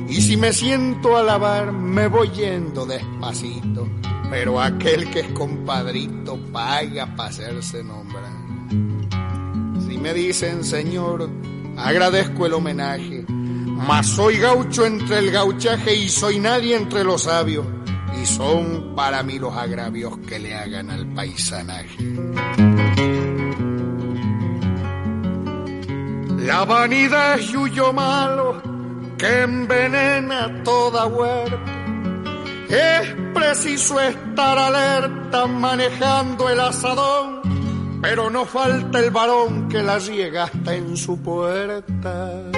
Y 0.10 0.20
si 0.20 0.36
me 0.36 0.54
siento 0.54 1.16
a 1.16 1.22
lavar, 1.22 1.72
me 1.72 2.08
voy 2.08 2.32
yendo 2.32 2.88
despacito. 2.88 3.88
Pero 4.32 4.60
aquel 4.60 5.08
que 5.12 5.20
es 5.20 5.28
compadrito 5.34 6.40
paga 6.52 7.16
para 7.16 7.30
hacerse 7.30 7.84
nombrar. 7.84 8.34
Si 9.88 10.00
me 10.00 10.16
dicen, 10.16 10.64
señor, 10.64 11.30
agradezco 11.78 12.46
el 12.46 12.54
homenaje. 12.54 13.26
Mas 13.28 14.08
soy 14.08 14.38
gaucho 14.38 14.86
entre 14.86 15.20
el 15.20 15.32
gauchaje 15.32 15.96
y 15.96 16.10
soy 16.10 16.40
nadie 16.40 16.76
entre 16.76 17.04
los 17.04 17.24
sabios. 17.24 17.66
Y 18.22 18.26
son 18.26 18.94
para 18.96 19.24
mí 19.24 19.40
los 19.40 19.54
agravios 19.56 20.18
que 20.20 20.40
le 20.40 20.56
hagan 20.56 20.90
al 20.90 21.06
paisanaje. 21.14 21.98
La 26.38 26.66
vanidad 26.66 27.40
es 27.40 27.52
yuyo 27.52 27.94
malo 27.94 28.62
que 29.18 29.42
envenena 29.44 30.62
toda 30.64 31.06
huerta. 31.06 31.58
Es 32.70 33.16
preciso 33.34 34.00
estar 34.02 34.58
alerta 34.58 35.46
manejando 35.48 36.50
el 36.50 36.60
asadón, 36.60 37.42
pero 38.04 38.30
no 38.30 38.46
falta 38.46 39.00
el 39.00 39.12
varón 39.12 39.70
que 39.70 39.82
la 39.82 39.98
riega 39.98 40.44
hasta 40.44 40.76
en 40.76 40.98
su 40.98 41.22
puerta. 41.22 42.52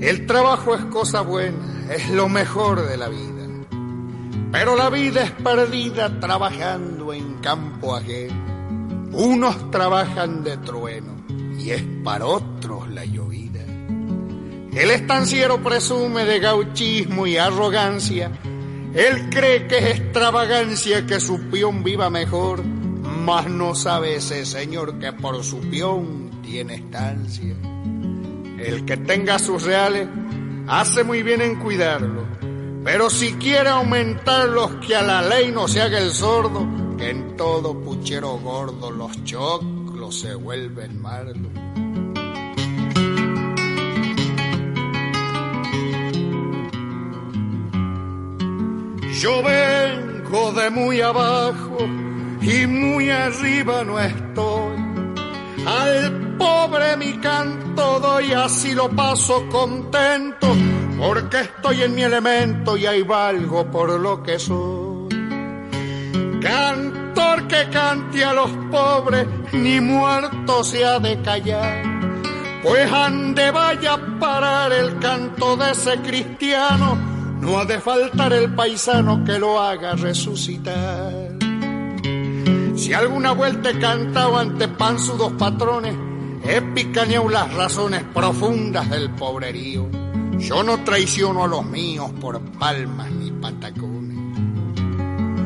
El 0.00 0.26
trabajo 0.26 0.76
es 0.76 0.84
cosa 0.84 1.22
buena, 1.22 1.92
es 1.92 2.08
lo 2.10 2.28
mejor 2.28 2.86
de 2.86 2.96
la 2.96 3.08
vida. 3.08 3.48
Pero 4.52 4.76
la 4.76 4.90
vida 4.90 5.24
es 5.24 5.32
perdida 5.32 6.20
trabajando 6.20 7.12
en 7.12 7.40
campo 7.40 7.96
ajeno. 7.96 9.10
Unos 9.12 9.72
trabajan 9.72 10.44
de 10.44 10.56
trueno 10.58 11.16
y 11.58 11.70
es 11.70 11.82
para 12.04 12.26
otros 12.26 12.88
la 12.90 13.04
llovida. 13.04 13.45
El 14.76 14.90
estanciero 14.90 15.62
presume 15.62 16.26
de 16.26 16.38
gauchismo 16.38 17.26
y 17.26 17.38
arrogancia. 17.38 18.30
Él 18.92 19.30
cree 19.30 19.66
que 19.66 19.78
es 19.78 20.00
extravagancia 20.00 21.06
que 21.06 21.18
su 21.18 21.48
peón 21.48 21.82
viva 21.82 22.10
mejor, 22.10 22.62
mas 22.62 23.48
no 23.48 23.74
sabe 23.74 24.16
ese 24.16 24.44
señor 24.44 24.98
que 24.98 25.14
por 25.14 25.42
su 25.42 25.60
peón 25.60 26.42
tiene 26.42 26.74
estancia. 26.74 27.56
El 28.58 28.84
que 28.84 28.98
tenga 28.98 29.38
sus 29.38 29.62
reales 29.62 30.08
hace 30.68 31.04
muy 31.04 31.22
bien 31.22 31.40
en 31.40 31.56
cuidarlo, 31.56 32.26
pero 32.84 33.08
si 33.08 33.32
quiere 33.32 33.70
aumentarlos 33.70 34.72
que 34.86 34.94
a 34.94 35.00
la 35.00 35.22
ley 35.22 35.52
no 35.52 35.68
se 35.68 35.80
haga 35.80 35.98
el 36.00 36.12
sordo, 36.12 36.66
que 36.98 37.08
en 37.08 37.34
todo 37.34 37.80
puchero 37.80 38.38
gordo 38.40 38.90
los 38.90 39.24
choclos 39.24 40.20
se 40.20 40.34
vuelven 40.34 41.00
malos. 41.00 41.48
Yo 49.20 49.42
vengo 49.42 50.52
de 50.52 50.68
muy 50.68 51.00
abajo 51.00 51.78
y 52.42 52.66
muy 52.66 53.08
arriba 53.08 53.82
no 53.82 53.98
estoy. 53.98 54.76
Al 55.66 56.36
pobre 56.36 56.98
mi 56.98 57.14
canto 57.14 57.98
doy, 57.98 58.32
así 58.32 58.74
lo 58.74 58.90
paso 58.90 59.48
contento, 59.48 60.54
porque 60.98 61.40
estoy 61.40 61.82
en 61.82 61.94
mi 61.94 62.02
elemento 62.02 62.76
y 62.76 62.84
ahí 62.84 63.02
valgo 63.02 63.70
por 63.70 63.98
lo 63.98 64.22
que 64.22 64.38
soy. 64.38 65.08
Cantor 66.42 67.48
que 67.48 67.70
cante 67.70 68.22
a 68.22 68.34
los 68.34 68.50
pobres, 68.70 69.26
ni 69.52 69.80
muerto 69.80 70.62
se 70.62 70.84
ha 70.84 70.98
de 70.98 71.22
callar, 71.22 71.82
pues 72.62 72.92
ande 72.92 73.50
vaya 73.50 73.94
a 73.94 74.18
parar 74.20 74.72
el 74.72 74.98
canto 74.98 75.56
de 75.56 75.70
ese 75.70 75.96
cristiano, 76.02 77.15
no 77.40 77.58
ha 77.58 77.64
de 77.64 77.80
faltar 77.80 78.32
el 78.32 78.54
paisano 78.54 79.24
que 79.24 79.38
lo 79.38 79.60
haga 79.60 79.94
resucitar. 79.94 81.36
Si 82.76 82.92
alguna 82.92 83.32
vuelta 83.32 83.70
he 83.70 83.78
cantado 83.78 84.36
ante 84.38 84.68
pan 84.68 84.98
sus 84.98 85.18
dos 85.18 85.32
patrones, 85.32 85.94
he 86.44 86.60
picaneado 86.62 87.28
las 87.28 87.52
razones 87.54 88.02
profundas 88.14 88.88
del 88.90 89.10
pobrerío. 89.10 89.88
Yo 90.38 90.62
no 90.62 90.84
traiciono 90.84 91.44
a 91.44 91.48
los 91.48 91.64
míos 91.64 92.10
por 92.20 92.40
palmas 92.40 93.10
ni 93.10 93.30
patacones. 93.30 93.96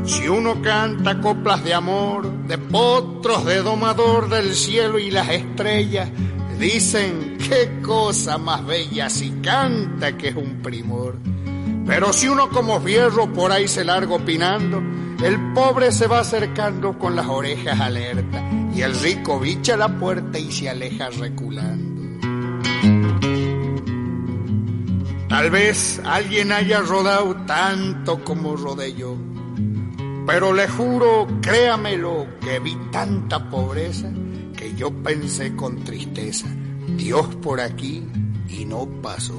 Si 0.05 0.29
uno 0.29 0.61
canta 0.61 1.20
coplas 1.20 1.62
de 1.62 1.72
amor, 1.72 2.31
de 2.46 2.59
potros, 2.59 3.44
de 3.44 3.62
domador 3.62 4.29
del 4.29 4.55
cielo 4.55 4.98
y 4.98 5.11
las 5.11 5.29
estrellas, 5.29 6.11
dicen 6.59 7.38
qué 7.38 7.81
cosa 7.81 8.37
más 8.37 8.66
bella 8.66 9.09
si 9.09 9.31
canta 9.40 10.16
que 10.16 10.29
es 10.29 10.37
un 10.37 10.61
primor. 10.61 11.16
Pero 11.87 12.12
si 12.12 12.29
uno 12.29 12.49
como 12.51 12.81
fierro 12.81 13.33
por 13.33 13.53
ahí 13.53 13.66
se 13.69 13.85
larga 13.85 14.14
opinando, 14.14 14.83
el 15.25 15.53
pobre 15.53 15.93
se 15.93 16.07
va 16.07 16.21
acercando 16.21 16.99
con 16.99 17.14
las 17.14 17.27
orejas 17.27 17.79
alertas 17.79 18.43
y 18.75 18.83
el 18.83 18.99
rico 18.99 19.38
bicha 19.38 19.77
la 19.77 19.99
puerta 19.99 20.38
y 20.38 20.51
se 20.51 20.71
aleja 20.71 21.11
reculando. 21.11 21.90
Tal 25.29 25.51
vez 25.51 26.01
alguien 26.05 26.53
haya 26.53 26.81
rodado 26.81 27.37
tanto 27.47 28.25
como 28.25 28.57
rodé 28.57 28.95
yo, 28.95 29.16
pero 30.27 30.53
le 30.53 30.69
juro, 30.69 31.27
créamelo, 31.40 32.27
que 32.40 32.59
vi 32.59 32.77
tanta 32.90 33.49
pobreza 33.49 34.11
que 34.57 34.75
yo 34.75 34.90
pensé 35.03 35.55
con 35.55 35.85
tristeza, 35.85 36.47
Dios 36.97 37.27
por 37.37 37.61
aquí 37.61 38.03
y 38.49 38.64
no 38.64 38.87
pasó. 39.03 39.35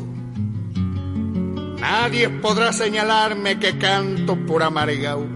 Nadie 1.82 2.30
podrá 2.30 2.72
señalarme 2.72 3.58
que 3.58 3.78
canto 3.80 4.36
por 4.46 4.62
amargao. 4.62 5.28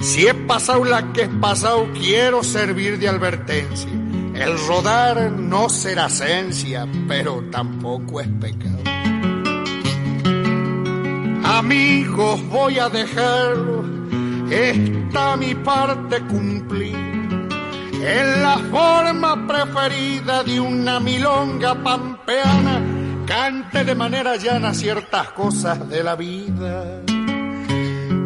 Si 0.00 0.26
he 0.26 0.32
pasado 0.32 0.82
la 0.84 1.12
que 1.12 1.24
he 1.24 1.28
pasado, 1.28 1.88
quiero 1.92 2.42
servir 2.42 2.98
de 2.98 3.06
advertencia. 3.06 3.90
El 4.34 4.58
rodar 4.66 5.30
no 5.30 5.68
será 5.68 6.06
esencia, 6.06 6.88
pero 7.06 7.44
tampoco 7.50 8.22
es 8.22 8.28
pecado. 8.28 8.78
Amigos, 11.44 12.48
voy 12.48 12.78
a 12.78 12.88
dejarlo, 12.88 13.84
esta 14.50 15.36
mi 15.36 15.54
parte 15.54 16.22
cumplir. 16.22 16.96
En 18.02 18.42
la 18.42 18.56
forma 18.70 19.46
preferida 19.46 20.42
de 20.44 20.58
una 20.58 20.98
milonga 20.98 21.74
pampeana, 21.74 22.80
cante 23.30 23.84
de 23.84 23.94
manera 23.94 24.34
llana 24.34 24.74
ciertas 24.74 25.30
cosas 25.30 25.88
de 25.88 26.02
la 26.02 26.16
vida. 26.16 27.00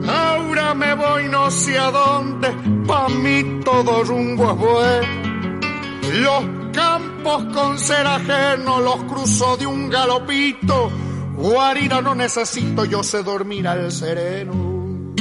Ahora 0.08 0.72
me 0.74 0.94
voy 0.94 1.28
no 1.28 1.50
sé 1.50 1.78
a 1.78 1.90
dónde, 1.90 2.48
pa' 2.86 3.10
mí 3.10 3.60
todo 3.62 4.02
rumbo 4.02 4.50
es 4.50 4.56
bueno. 4.56 5.60
Los 6.22 6.44
campos 6.72 7.44
con 7.52 7.78
ser 7.78 8.06
ajeno 8.06 8.80
los 8.80 9.04
cruzo 9.04 9.58
de 9.58 9.66
un 9.66 9.90
galopito. 9.90 10.90
Guarida 11.36 12.00
no 12.00 12.14
necesito, 12.14 12.86
yo 12.86 13.02
sé 13.02 13.22
dormir 13.22 13.68
al 13.68 13.92
sereno. 13.92 15.12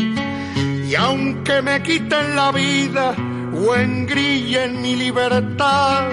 Y 0.87 0.95
aunque 0.95 1.61
me 1.61 1.83
quiten 1.83 2.37
la 2.37 2.53
vida 2.53 3.15
o 3.53 3.75
engrillen 3.75 4.81
mi 4.81 4.95
libertad, 4.95 6.07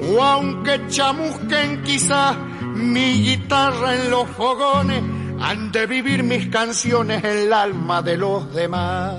o 0.00 0.22
aunque 0.22 0.86
chamusquen 0.88 1.82
quizás 1.82 2.36
mi 2.74 3.22
guitarra 3.22 3.94
en 3.94 4.10
los 4.10 4.28
fogones, 4.30 5.02
han 5.40 5.72
de 5.72 5.86
vivir 5.86 6.22
mis 6.22 6.48
canciones 6.48 7.22
en 7.24 7.38
el 7.38 7.52
alma 7.52 8.02
de 8.02 8.16
los 8.16 8.52
demás. 8.54 9.14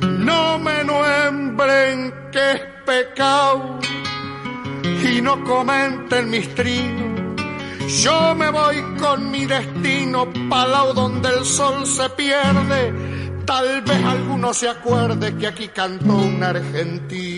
No 0.00 0.58
me 0.58 0.84
nuembren 0.84 2.14
que 2.32 2.52
es 2.52 2.60
pecado 2.84 3.78
y 4.84 5.20
no 5.20 5.42
comenten 5.44 6.30
mis 6.30 6.54
trinos. 6.54 7.06
Yo 8.02 8.34
me 8.34 8.50
voy 8.50 8.82
con 9.00 9.30
mi 9.30 9.46
destino 9.46 10.26
palao 10.48 10.92
donde 10.92 11.28
el 11.28 11.44
sol 11.44 11.86
se 11.86 12.08
pierde, 12.10 12.92
Tal 13.46 13.80
vez 13.82 14.04
alguno 14.04 14.52
se 14.52 14.68
acuerde 14.68 15.36
que 15.36 15.46
aquí 15.46 15.68
cantó 15.68 16.16
un 16.16 16.42
argentino. 16.42 17.35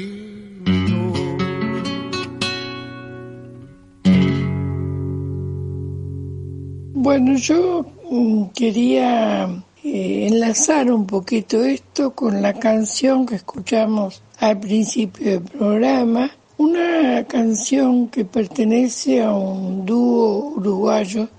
Bueno, 7.09 7.39
yo 7.39 7.87
mm, 8.11 8.49
quería 8.55 9.49
eh, 9.83 10.27
enlazar 10.31 10.93
un 10.93 11.07
poquito 11.07 11.65
esto 11.65 12.11
con 12.15 12.43
la 12.43 12.53
canción 12.53 13.25
que 13.25 13.37
escuchamos 13.37 14.23
al 14.39 14.61
principio 14.61 15.31
del 15.31 15.41
programa, 15.41 16.31
una 16.59 17.25
canción 17.25 18.09
que 18.09 18.27
pertenece 18.27 19.23
a 19.23 19.33
un 19.33 19.87
dúo 19.87 20.53
uruguayo 20.57 21.31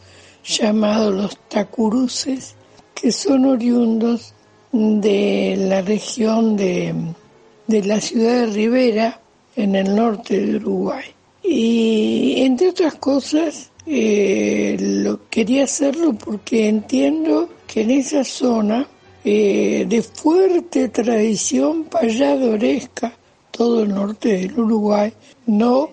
llamado 0.43 1.12
Los 1.12 1.38
Tacuruces, 1.47 2.55
que 2.95 3.12
son 3.12 3.45
oriundos 3.45 4.34
de 4.71 5.55
la 5.55 5.84
región 5.84 6.58
de, 6.58 6.95
de 7.67 7.84
la 7.84 8.01
ciudad 8.01 8.39
de 8.39 8.45
Rivera, 8.47 9.21
en 9.55 9.75
el 9.75 9.95
norte 9.95 10.47
de 10.47 10.55
Uruguay. 10.55 11.05
Y 11.43 12.41
entre 12.41 12.69
otras 12.69 12.95
cosas, 12.95 13.69
eh, 13.91 14.78
lo, 14.80 15.28
quería 15.30 15.63
hacerlo 15.63 16.13
porque 16.13 16.69
entiendo 16.69 17.49
que 17.65 17.82
en 17.82 17.89
esa 17.89 18.23
zona 18.23 18.88
eh, 19.23 19.84
de 19.89 20.04
fuerte 20.04 20.89
tradición 20.89 21.86
payadoresca, 21.86 23.12
todo 23.49 23.82
el 23.82 23.89
norte 23.89 24.38
del 24.38 24.60
Uruguay, 24.60 25.12
no 25.47 25.89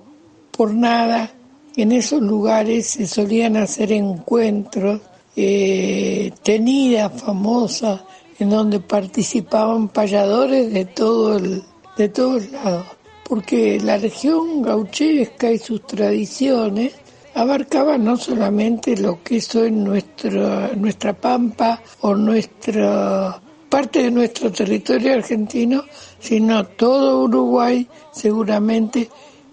por 0.50 0.74
nada 0.74 1.32
en 1.74 1.92
esos 1.92 2.20
lugares 2.20 2.86
se 2.86 3.06
solían 3.06 3.56
hacer 3.56 3.92
encuentros, 3.92 5.00
eh, 5.34 6.32
tenidas 6.42 7.22
famosas, 7.22 8.02
en 8.38 8.50
donde 8.50 8.78
participaban 8.78 9.88
payadores 9.88 10.70
de 10.70 10.84
todo 10.84 11.38
el, 11.38 11.62
de 11.96 12.10
todos 12.10 12.50
lados, 12.50 12.86
porque 13.26 13.80
la 13.80 13.96
región 13.96 14.60
gauchesca 14.60 15.50
y 15.50 15.58
sus 15.58 15.86
tradiciones 15.86 16.92
abarcaba 17.36 17.98
no 17.98 18.16
solamente 18.16 18.96
lo 18.96 19.22
que 19.22 19.36
es 19.36 19.54
hoy 19.54 19.70
nuestra, 19.70 20.70
nuestra 20.74 21.12
pampa 21.12 21.82
o 22.00 22.14
nuestra 22.14 23.38
parte 23.68 24.04
de 24.04 24.10
nuestro 24.10 24.50
territorio 24.50 25.12
argentino, 25.12 25.84
sino 26.18 26.64
todo 26.66 27.24
Uruguay 27.24 27.86
seguramente 28.10 29.10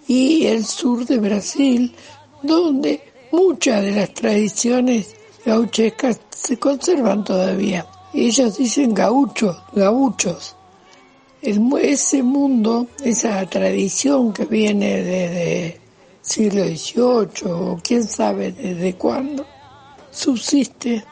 y 0.08 0.46
el 0.46 0.64
sur 0.64 1.04
de 1.04 1.18
Brasil, 1.18 1.94
donde 2.42 3.02
muchas 3.32 3.82
de 3.82 3.92
las 3.92 4.14
tradiciones 4.14 5.14
gauchescas 5.44 6.20
se 6.30 6.58
conservan 6.58 7.22
todavía. 7.22 7.86
Ellos 8.14 8.56
dicen 8.56 8.94
gauchos, 8.94 9.58
gauchos. 9.74 10.56
Ese 11.42 12.22
mundo, 12.22 12.86
esa 13.02 13.44
tradición 13.44 14.32
que 14.32 14.46
viene 14.46 15.02
desde 15.02 15.83
siglo 16.24 16.64
XVIII 16.64 17.52
o 17.52 17.80
quién 17.82 18.04
sabe 18.04 18.50
desde 18.52 18.94
cuándo, 18.94 19.44
subsiste 20.10 21.04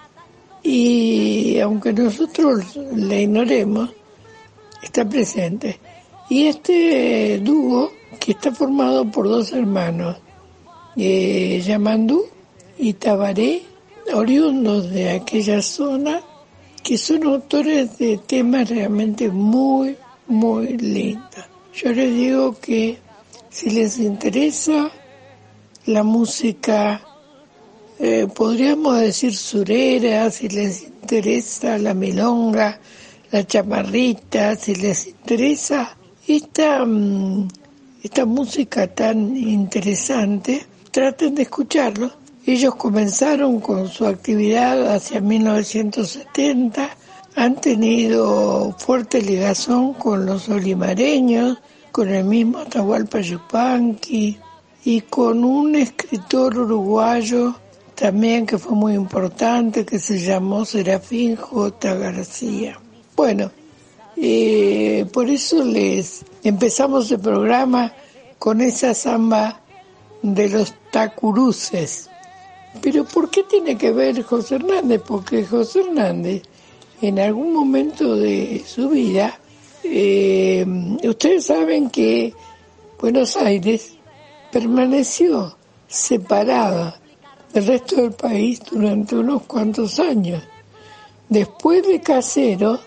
y 0.62 1.59
aunque 1.61 1.92
nosotros 1.92 2.77
le 2.77 3.22
ignoremos, 3.22 3.90
está 4.83 5.09
presente. 5.09 5.79
Y 6.31 6.46
este 6.46 7.38
dúo, 7.40 7.90
que 8.18 8.33
está 8.33 8.53
formado 8.53 9.11
por 9.11 9.29
dos 9.29 9.53
hermanos, 9.53 10.16
eh, 10.96 11.61
Yamandú 11.64 12.25
y 12.79 12.92
Tabaré, 12.94 13.62
oriundos 14.14 14.90
de 14.90 15.11
aquella 15.11 15.61
zona, 15.61 16.20
que 16.83 16.96
son 16.96 17.25
autores 17.25 17.98
de 17.98 18.18
temas 18.18 18.68
realmente 18.70 19.29
muy, 19.29 19.96
muy 20.29 20.77
lindos. 20.79 21.44
Yo 21.75 21.92
les 21.92 22.14
digo 22.14 22.57
que 22.61 22.98
si 23.51 23.70
les 23.70 23.98
interesa 23.98 24.90
la 25.87 26.03
música, 26.03 27.01
eh, 27.99 28.29
podríamos 28.35 29.01
decir 29.01 29.35
surera, 29.35 30.31
si 30.31 30.49
les 30.49 30.83
interesa 30.85 31.79
la 31.79 31.95
milonga, 31.95 32.79
la 33.31 33.47
chamarrita, 33.47 34.55
si 34.57 34.75
les 34.75 35.07
interesa 35.09 35.97
esta, 36.27 36.85
mm, 36.85 37.49
esta 38.03 38.25
música 38.25 38.87
tan 38.87 39.37
interesante, 39.37 40.64
traten 40.90 41.35
de 41.35 41.42
escucharlo. 41.42 42.12
Ellos 42.47 42.75
comenzaron 42.75 43.61
con 43.61 43.88
su 43.88 44.07
actividad 44.07 44.95
hacia 44.95 45.21
1970, 45.21 46.90
han 47.35 47.61
tenido 47.61 48.75
fuerte 48.79 49.23
ligazón 49.23 49.95
con 49.95 50.27
los 50.27 50.49
olimareños, 50.49 51.59
con 51.92 52.09
el 52.09 52.25
mismo 52.25 52.59
Atahualpa 52.59 53.21
Yupanqui, 53.21 54.38
y 54.85 55.03
con 55.03 55.45
un 55.45 55.75
escritor 55.77 56.59
uruguayo 56.59 57.55
también 57.95 58.47
que 58.47 58.59
fue 58.59 58.75
muy 58.75 58.95
importante, 58.95 59.85
que 59.85 59.99
se 59.99 60.18
llamó 60.18 60.64
Serafín 60.64 61.37
J. 61.37 61.95
García. 61.95 62.81
Bueno, 63.14 63.51
eh, 64.16 65.07
por 65.12 65.29
eso 65.29 65.64
les 65.64 66.25
empezamos 66.42 67.11
el 67.12 67.21
programa 67.21 67.92
con 68.38 68.61
esa 68.61 68.95
samba 68.95 69.61
de 70.23 70.49
los 70.49 70.75
tacuruces. 70.90 72.09
Pero 72.81 73.05
¿por 73.05 73.31
qué 73.31 73.45
tiene 73.45 73.77
que 73.77 73.92
ver 73.92 74.23
José 74.23 74.57
Hernández? 74.57 75.03
Porque 75.07 75.45
José 75.45 75.81
Hernández 75.81 76.42
en 77.03 77.18
algún 77.18 77.53
momento 77.53 78.16
de 78.16 78.62
su 78.64 78.88
vida, 78.88 79.38
eh, 79.85 80.64
ustedes 81.03 81.47
saben 81.47 81.90
que 81.90 82.33
Buenos 83.01 83.37
Aires 83.37 83.97
permaneció 84.53 85.57
separada 85.88 87.01
del 87.53 87.67
resto 87.67 87.97
del 87.97 88.12
país 88.12 88.61
durante 88.71 89.17
unos 89.17 89.43
cuantos 89.45 89.99
años. 89.99 90.43
Después 91.29 91.87
de 91.87 92.01
Casero, 92.01 92.79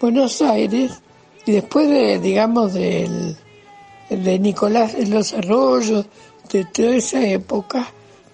Buenos 0.00 0.42
Aires, 0.42 1.00
y 1.46 1.52
después 1.52 1.88
de, 1.88 2.18
digamos, 2.18 2.74
del, 2.74 3.36
de 4.08 4.38
Nicolás 4.38 4.96
de 4.96 5.06
los 5.06 5.32
Arroyos, 5.32 6.06
de 6.52 6.64
toda 6.64 6.96
esa 6.96 7.24
época, 7.24 7.88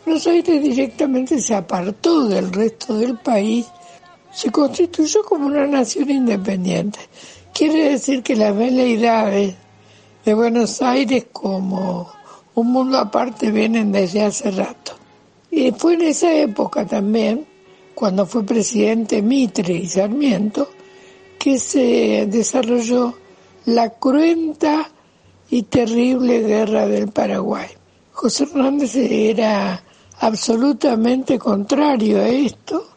Buenos 0.04 0.26
Aires 0.26 0.62
directamente 0.62 1.38
se 1.40 1.54
apartó 1.54 2.26
del 2.26 2.50
resto 2.52 2.96
del 2.96 3.18
país, 3.18 3.66
se 4.32 4.50
constituyó 4.50 5.22
como 5.24 5.46
una 5.46 5.66
nación 5.66 6.08
independiente. 6.08 6.98
Quiere 7.52 7.90
decir 7.90 8.22
que 8.22 8.36
las 8.36 8.56
veleidades 8.56 9.54
de 10.24 10.34
Buenos 10.34 10.80
Aires 10.80 11.26
como 11.32 12.16
un 12.56 12.72
mundo 12.72 12.96
aparte 12.98 13.50
vienen 13.50 13.92
desde 13.92 14.22
hace 14.22 14.50
rato. 14.50 14.92
Y 15.50 15.72
fue 15.72 15.94
en 15.94 16.02
esa 16.02 16.32
época 16.32 16.86
también, 16.86 17.46
cuando 17.94 18.26
fue 18.26 18.44
presidente 18.44 19.22
Mitre 19.22 19.74
y 19.74 19.86
Sarmiento, 19.86 20.68
que 21.38 21.58
se 21.58 22.26
desarrolló 22.26 23.14
la 23.66 23.90
cruenta 23.90 24.90
y 25.50 25.64
terrible 25.64 26.40
guerra 26.40 26.86
del 26.86 27.08
Paraguay. 27.08 27.68
José 28.12 28.44
Hernández 28.44 28.96
era 28.96 29.82
absolutamente 30.20 31.38
contrario 31.38 32.22
a 32.22 32.28
esto, 32.28 32.88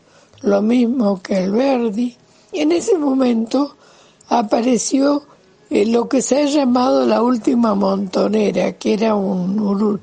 lo 0.41 0.61
mismo 0.61 1.21
que 1.21 1.35
Alberdi, 1.35 2.15
y 2.53 2.59
en 2.61 2.71
ese 2.71 2.97
momento 2.97 3.75
apareció 4.29 5.23
lo 5.69 6.09
que 6.09 6.21
se 6.21 6.41
ha 6.41 6.45
llamado 6.45 7.05
la 7.05 7.21
última 7.21 7.75
montonera, 7.75 8.73
que 8.73 8.93
era 8.93 9.15
un, 9.15 9.99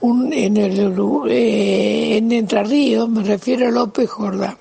un 0.00 0.32
en, 0.32 0.56
el, 0.56 0.96
eh, 1.28 2.16
en 2.18 2.32
Entre 2.32 2.62
Ríos, 2.64 3.08
me 3.08 3.22
refiero 3.22 3.68
a 3.68 3.70
López 3.70 4.10
Jordán. 4.10 4.56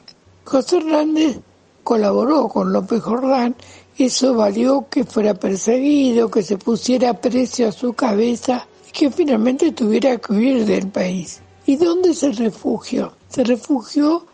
José 0.45 0.77
Hernández 0.77 1.39
colaboró 1.83 2.47
con 2.47 2.71
López 2.71 3.01
Jordán, 3.01 3.55
eso 3.97 4.35
valió 4.35 4.85
que 4.89 5.03
fuera 5.03 5.33
perseguido, 5.33 6.31
que 6.31 6.43
se 6.43 6.57
pusiera 6.57 7.13
precio 7.13 7.67
a 7.67 7.71
su 7.71 7.93
cabeza 7.93 8.67
y 8.87 8.91
que 8.91 9.11
finalmente 9.11 9.71
tuviera 9.73 10.17
que 10.17 10.33
huir 10.33 10.65
del 10.65 10.87
país. 10.87 11.41
¿Y 11.65 11.75
dónde 11.75 12.13
se 12.13 12.31
refugió? 12.31 13.11
Se 13.27 13.43
refugió 13.43 14.25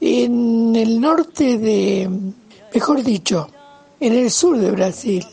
en 0.00 0.74
el 0.74 1.00
norte 1.00 1.58
de, 1.58 2.08
mejor 2.72 3.02
dicho, 3.02 3.48
en 4.00 4.14
el 4.14 4.30
sur 4.30 4.56
de 4.56 4.70
Brasil, 4.70 5.26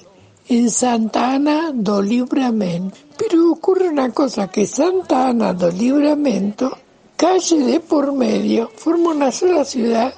en 0.48 0.70
Santa 0.70 1.34
Ana 1.34 1.72
do 1.74 2.02
Libramento. 2.02 2.98
Pero 3.18 3.52
ocurre 3.52 3.90
una 3.90 4.12
cosa, 4.12 4.48
que 4.48 4.66
Santa 4.66 5.30
Ana 5.30 5.54
do 5.54 5.70
Libramento, 5.72 6.78
calle 7.16 7.58
de 7.60 7.80
por 7.80 8.12
medio, 8.14 8.70
forma 8.76 9.12
una 9.12 9.32
sola 9.32 9.64
ciudad 9.66 10.14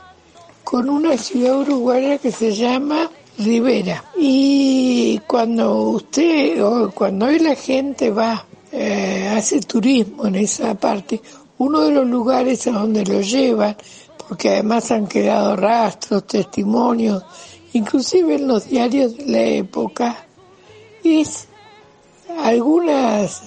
con 0.63 0.89
una 0.89 1.17
ciudad 1.17 1.59
uruguaya 1.59 2.17
que 2.17 2.31
se 2.31 2.53
llama 2.53 3.09
Rivera. 3.37 4.03
Y 4.17 5.19
cuando 5.27 5.91
usted, 5.91 6.61
o 6.61 6.91
cuando 6.91 7.27
hoy 7.27 7.39
la 7.39 7.55
gente 7.55 8.11
va, 8.11 8.45
eh, 8.71 9.31
hace 9.33 9.61
turismo 9.61 10.27
en 10.27 10.35
esa 10.35 10.75
parte, 10.75 11.21
uno 11.59 11.81
de 11.81 11.91
los 11.91 12.07
lugares 12.07 12.67
a 12.67 12.71
donde 12.71 13.05
lo 13.05 13.21
llevan, 13.21 13.77
porque 14.27 14.49
además 14.49 14.91
han 14.91 15.07
quedado 15.07 15.55
rastros, 15.55 16.27
testimonios 16.27 17.23
inclusive 17.77 18.35
en 18.35 18.47
los 18.47 18.69
diarios 18.69 19.17
de 19.17 19.25
la 19.25 19.41
época, 19.41 20.25
es 21.03 21.47
algunas 22.39 23.41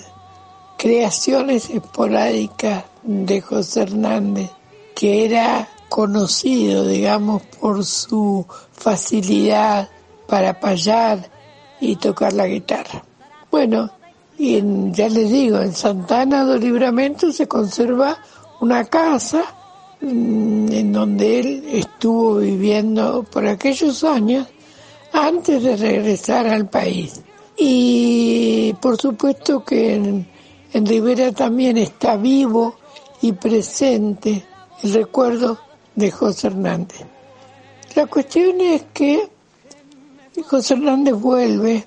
creaciones 0.78 1.68
esporádicas 1.70 2.84
de 3.02 3.40
José 3.40 3.82
Hernández, 3.82 4.50
que 4.94 5.24
era 5.26 5.68
conocido, 5.88 6.86
digamos, 6.86 7.42
por 7.60 7.84
su 7.84 8.46
facilidad 8.72 9.88
para 10.26 10.58
payar 10.58 11.28
y 11.80 11.96
tocar 11.96 12.32
la 12.32 12.46
guitarra. 12.46 13.04
Bueno, 13.50 13.90
y 14.38 14.62
ya 14.92 15.08
les 15.08 15.30
digo, 15.30 15.58
en 15.60 15.74
Santana 15.74 16.44
do 16.44 16.56
Libramento 16.56 17.32
se 17.32 17.46
conserva 17.46 18.16
una 18.60 18.84
casa 18.84 19.42
en 20.02 20.92
donde 20.92 21.40
él 21.40 21.64
estuvo 21.72 22.36
viviendo 22.36 23.22
por 23.24 23.46
aquellos 23.46 24.02
años 24.04 24.46
antes 25.12 25.62
de 25.62 25.76
regresar 25.76 26.46
al 26.46 26.68
país. 26.68 27.20
Y 27.56 28.74
por 28.80 28.96
supuesto 29.00 29.64
que 29.64 29.94
en, 29.94 30.26
en 30.72 30.86
Rivera 30.86 31.32
también 31.32 31.76
está 31.76 32.16
vivo 32.16 32.76
y 33.20 33.32
presente 33.32 34.44
el 34.82 34.94
recuerdo 34.94 35.58
de 35.94 36.10
José 36.10 36.46
Hernández. 36.46 37.04
La 37.94 38.06
cuestión 38.06 38.60
es 38.60 38.84
que 38.94 39.28
José 40.46 40.74
Hernández 40.74 41.14
vuelve, 41.14 41.84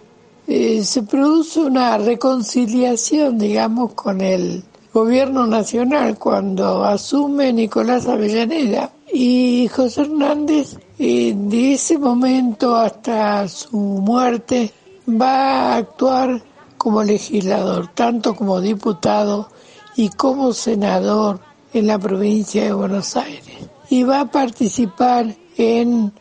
eh, 0.48 0.84
se 0.84 1.04
produce 1.04 1.62
una 1.62 1.98
reconciliación, 1.98 3.38
digamos, 3.38 3.94
con 3.94 4.22
el 4.22 4.64
gobierno 4.94 5.48
nacional 5.48 6.18
cuando 6.20 6.84
asume 6.84 7.52
Nicolás 7.52 8.08
Avellaneda 8.08 8.92
y 9.12 9.68
José 9.68 10.02
Hernández 10.02 10.78
de 10.98 11.74
ese 11.74 11.98
momento 11.98 12.76
hasta 12.76 13.48
su 13.48 13.78
muerte 13.78 14.72
va 15.10 15.74
a 15.74 15.78
actuar 15.78 16.42
como 16.78 17.04
legislador, 17.04 17.90
tanto 17.94 18.36
como 18.36 18.62
diputado 18.62 19.50
y 19.96 20.10
como 20.10 20.54
senador 20.54 21.40
en 21.74 21.88
la 21.88 21.98
provincia 21.98 22.64
de 22.64 22.74
Buenos 22.74 23.16
Aires. 23.16 23.70
Y 23.90 24.04
va 24.04 24.22
a 24.22 24.32
participar 24.32 25.34
en 25.58 26.12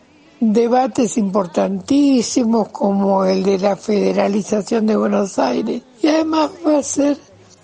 debates 0.41 1.19
importantísimos 1.19 2.69
como 2.69 3.25
el 3.25 3.43
de 3.43 3.59
la 3.59 3.77
federalización 3.77 4.87
de 4.87 4.97
Buenos 4.97 5.39
Aires 5.39 5.83
y 6.03 6.09
además 6.09 6.51
va 6.67 6.79
a 6.79 6.83
ser 6.83 7.17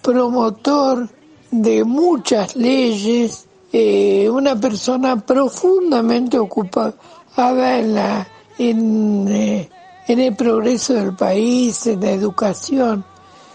promotor 0.09 1.07
de 1.51 1.85
muchas 1.85 2.57
leyes, 2.57 3.47
eh, 3.71 4.27
una 4.31 4.59
persona 4.59 5.21
profundamente 5.21 6.39
ocupada 6.39 6.95
en, 7.37 7.95
la, 7.95 8.27
eh, 8.59 9.69
en 10.09 10.19
el 10.19 10.35
progreso 10.35 10.95
del 10.95 11.15
país, 11.15 11.87
en 11.87 12.01
la 12.01 12.13
educación. 12.13 13.05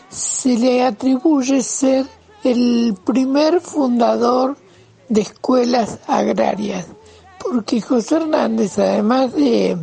Se 0.10 0.56
le 0.56 0.84
atribuye 0.84 1.64
ser 1.64 2.06
el 2.44 2.96
primer 3.04 3.60
fundador 3.60 4.56
de 5.10 5.22
escuelas 5.22 5.98
agrarias 6.06 6.86
porque 7.40 7.82
José 7.82 8.18
Hernández, 8.18 8.78
además 8.78 9.34
de 9.34 9.76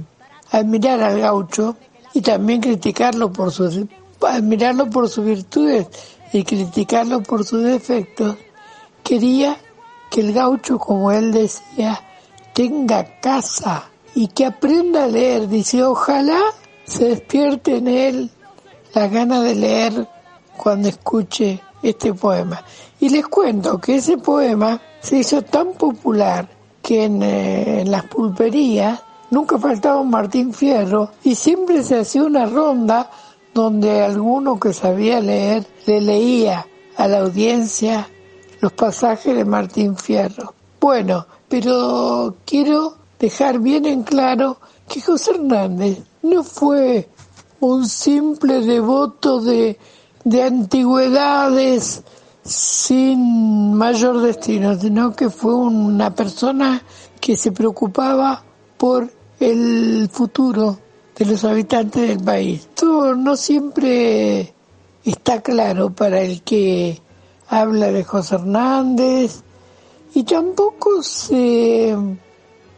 admirar 0.52 1.02
al 1.02 1.20
gaucho 1.20 1.76
y 2.14 2.20
también 2.20 2.60
criticarlo 2.60 3.32
por 3.32 3.50
sus 3.50 3.80
admirarlo 4.20 4.88
por 4.90 5.08
sus 5.08 5.24
virtudes 5.24 5.86
y 6.32 6.44
criticarlo 6.44 7.22
por 7.22 7.44
sus 7.44 7.62
defectos, 7.62 8.36
quería 9.02 9.56
que 10.10 10.20
el 10.20 10.32
gaucho, 10.32 10.78
como 10.78 11.10
él 11.12 11.32
decía, 11.32 12.00
tenga 12.52 13.20
casa 13.20 13.90
y 14.14 14.28
que 14.28 14.46
aprenda 14.46 15.04
a 15.04 15.08
leer. 15.08 15.48
Dice, 15.48 15.82
ojalá 15.82 16.40
se 16.84 17.06
despierte 17.06 17.76
en 17.76 17.88
él 17.88 18.30
la 18.94 19.08
gana 19.08 19.40
de 19.40 19.54
leer 19.54 20.08
cuando 20.56 20.88
escuche 20.88 21.60
este 21.82 22.12
poema. 22.12 22.62
Y 22.98 23.08
les 23.08 23.26
cuento 23.26 23.78
que 23.78 23.96
ese 23.96 24.18
poema 24.18 24.80
se 25.00 25.18
hizo 25.18 25.42
tan 25.42 25.72
popular 25.72 26.48
que 26.82 27.04
eh, 27.04 27.80
en, 27.80 27.90
las 27.90 28.04
pulperías 28.04 29.00
nunca 29.30 29.58
faltaba 29.58 30.00
un 30.00 30.10
Martín 30.10 30.52
Fierro 30.52 31.10
y 31.22 31.34
siempre 31.34 31.82
se 31.82 32.00
hacía 32.00 32.24
una 32.24 32.46
ronda 32.46 33.10
donde 33.60 34.00
alguno 34.00 34.58
que 34.58 34.72
sabía 34.72 35.20
leer 35.20 35.66
le 35.86 36.00
leía 36.00 36.66
a 36.96 37.06
la 37.06 37.18
audiencia 37.18 38.08
los 38.60 38.72
pasajes 38.72 39.36
de 39.36 39.44
Martín 39.44 39.98
Fierro. 39.98 40.54
Bueno, 40.80 41.26
pero 41.46 42.36
quiero 42.46 42.94
dejar 43.18 43.58
bien 43.58 43.84
en 43.84 44.02
claro 44.02 44.56
que 44.88 45.02
José 45.02 45.32
Hernández 45.32 45.98
no 46.22 46.42
fue 46.42 47.10
un 47.60 47.86
simple 47.86 48.60
devoto 48.60 49.40
de, 49.42 49.78
de 50.24 50.42
antigüedades 50.42 52.02
sin 52.42 53.74
mayor 53.74 54.22
destino, 54.22 54.74
sino 54.74 55.12
que 55.12 55.28
fue 55.28 55.54
una 55.54 56.14
persona 56.14 56.82
que 57.20 57.36
se 57.36 57.52
preocupaba 57.52 58.42
por 58.78 59.10
el 59.38 60.08
futuro 60.10 60.78
de 61.20 61.26
los 61.26 61.44
habitantes 61.44 62.08
del 62.08 62.20
país. 62.20 62.60
Esto 62.60 63.14
no 63.14 63.36
siempre 63.36 64.54
está 65.04 65.42
claro 65.42 65.90
para 65.90 66.22
el 66.22 66.40
que 66.40 66.98
habla 67.46 67.92
de 67.92 68.04
José 68.04 68.36
Hernández 68.36 69.42
y 70.14 70.22
tampoco 70.22 71.02
se, 71.02 71.94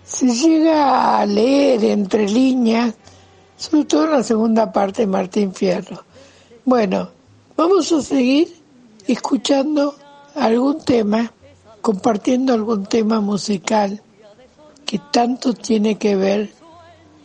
se 0.02 0.26
llega 0.26 1.20
a 1.20 1.24
leer 1.24 1.85
entre 1.85 2.28
líneas, 2.28 2.92
sobre 3.57 3.85
todo 3.85 4.07
en 4.07 4.11
la 4.11 4.24
segunda 4.24 4.72
parte 4.72 5.02
de 5.02 5.07
Martín 5.07 5.55
Fierro. 5.55 6.02
Bueno, 6.64 7.11
vamos 7.57 7.92
a 7.92 8.02
seguir 8.02 8.61
escuchando 9.07 9.94
algún 10.35 10.81
tema, 10.81 11.33
compartiendo 11.81 12.55
algún 12.55 12.87
tema 12.87 13.20
musical 13.20 14.02
que 14.85 15.00
tanto 15.12 15.55
tiene 15.55 15.96
que 15.96 16.16
ver 16.16 16.62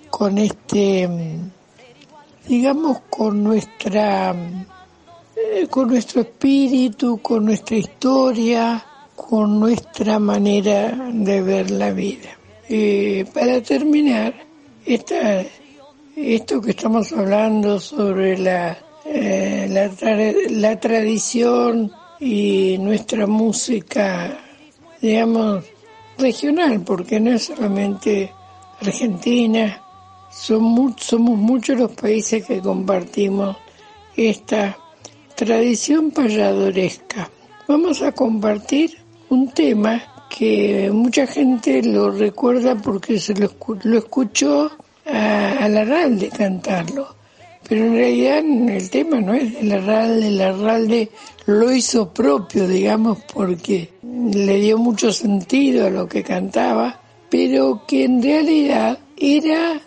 con 0.10 0.38
este, 0.38 1.10
digamos, 2.48 3.00
con 3.10 3.44
nuestra, 3.44 4.36
eh, 5.36 5.68
con 5.70 5.90
nuestro 5.90 6.22
espíritu, 6.22 7.20
con 7.22 7.46
nuestra 7.46 7.78
historia, 7.78 8.86
con 9.16 9.60
nuestra 9.60 10.20
manera 10.20 11.10
de 11.12 11.42
ver 11.42 11.72
la 11.72 11.92
vida. 11.92 12.30
Eh, 12.70 13.26
para 13.34 13.62
terminar, 13.62 14.34
esta, 14.86 15.44
esto 16.16 16.62
que 16.62 16.72
estamos 16.72 17.12
hablando 17.12 17.80
sobre 17.80 18.38
la 18.38 18.78
eh, 19.10 20.48
la 20.50 20.80
tradición 20.80 21.92
y 22.20 22.78
nuestra 22.80 23.26
música, 23.26 24.38
digamos, 25.02 25.64
regional, 26.18 26.82
porque 26.82 27.20
no 27.20 27.32
es 27.32 27.44
solamente 27.46 28.32
Argentina, 28.82 29.82
son 30.40 30.96
somos 30.98 31.38
muchos 31.38 31.78
los 31.78 31.92
países 31.92 32.46
que 32.46 32.60
compartimos 32.60 33.58
esta 34.16 34.78
tradición 35.36 36.12
payadoresca. 36.12 37.30
Vamos 37.68 38.02
a 38.02 38.12
compartir 38.12 38.98
un 39.30 39.52
tema 39.52 40.02
que 40.30 40.90
mucha 40.92 41.28
gente 41.28 41.82
lo 41.84 42.12
recuerda 42.12 42.76
porque 42.76 43.20
se 43.20 43.34
lo, 43.36 43.50
lo 43.84 43.98
escuchó 43.98 44.72
a, 45.06 45.52
a 45.66 45.70
Larralde 45.70 46.30
cantarlo. 46.30 47.18
Pero 47.68 47.86
en 47.86 47.96
realidad 47.96 48.40
el 48.70 48.90
tema 48.90 49.20
no 49.20 49.34
es 49.34 49.54
del 49.54 49.72
Arralde, 49.74 50.28
el 50.30 50.42
Arralde 50.42 51.10
lo 51.48 51.72
hizo 51.72 52.14
propio, 52.14 52.66
digamos, 52.66 53.20
porque 53.34 53.90
le 54.04 54.56
dio 54.60 54.78
mucho 54.78 55.12
sentido 55.12 55.88
a 55.88 55.90
lo 55.90 56.08
que 56.08 56.24
cantaba, 56.24 57.02
pero 57.30 57.84
que 57.86 58.06
en 58.06 58.24
realidad 58.24 58.98
era, 59.18 59.82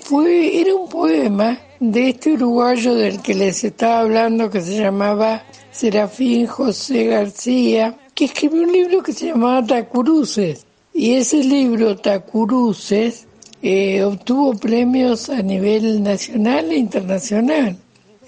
fue, 0.00 0.60
era 0.60 0.74
un 0.74 0.88
poema 0.88 1.58
de 1.80 2.10
este 2.10 2.32
uruguayo 2.32 2.94
del 2.94 3.22
que 3.22 3.34
les 3.34 3.62
estaba 3.64 4.00
hablando 4.00 4.50
que 4.50 4.60
se 4.60 4.78
llamaba 4.78 5.44
Serafín 5.70 6.46
José 6.46 7.06
García, 7.06 7.96
que 8.14 8.24
escribió 8.26 8.62
un 8.62 8.72
libro 8.72 9.02
que 9.02 9.12
se 9.12 9.26
llamaba 9.26 9.64
Tacuruces. 9.64 10.66
Y 10.92 11.14
ese 11.14 11.44
libro, 11.44 11.96
Tacuruces, 11.96 13.26
eh, 13.62 14.02
obtuvo 14.02 14.54
premios 14.54 15.30
a 15.30 15.42
nivel 15.42 16.02
nacional 16.02 16.72
e 16.72 16.76
internacional. 16.76 17.76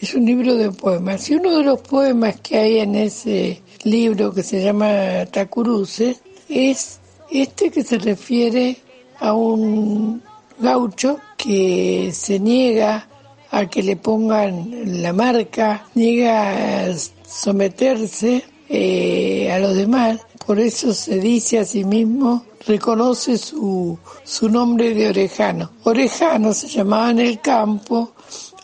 Es 0.00 0.14
un 0.14 0.24
libro 0.24 0.54
de 0.54 0.70
poemas. 0.70 1.28
Y 1.28 1.34
uno 1.34 1.58
de 1.58 1.64
los 1.64 1.80
poemas 1.80 2.40
que 2.40 2.58
hay 2.58 2.78
en 2.78 2.94
ese 2.94 3.60
libro 3.84 4.32
que 4.32 4.42
se 4.42 4.62
llama 4.62 5.26
Tacuruces 5.30 6.22
es 6.48 7.00
este 7.30 7.70
que 7.70 7.82
se 7.82 7.98
refiere 7.98 8.76
a 9.18 9.34
un 9.34 10.22
gaucho 10.60 11.18
que 11.36 12.12
se 12.12 12.38
niega 12.38 13.08
a 13.50 13.66
que 13.66 13.82
le 13.82 13.96
pongan 13.96 15.02
la 15.02 15.12
marca, 15.12 15.86
niega 15.94 16.86
a 16.86 16.94
someterse 17.26 18.44
eh, 18.68 19.50
a 19.50 19.58
los 19.58 19.74
demás, 19.74 20.20
por 20.46 20.60
eso 20.60 20.94
se 20.94 21.18
dice 21.18 21.58
a 21.58 21.64
sí 21.64 21.84
mismo, 21.84 22.44
reconoce 22.66 23.36
su, 23.38 23.98
su 24.22 24.48
nombre 24.48 24.94
de 24.94 25.08
orejano. 25.08 25.70
Orejano 25.84 26.52
se 26.52 26.68
llamaba 26.68 27.10
en 27.10 27.18
el 27.20 27.40
campo 27.40 28.12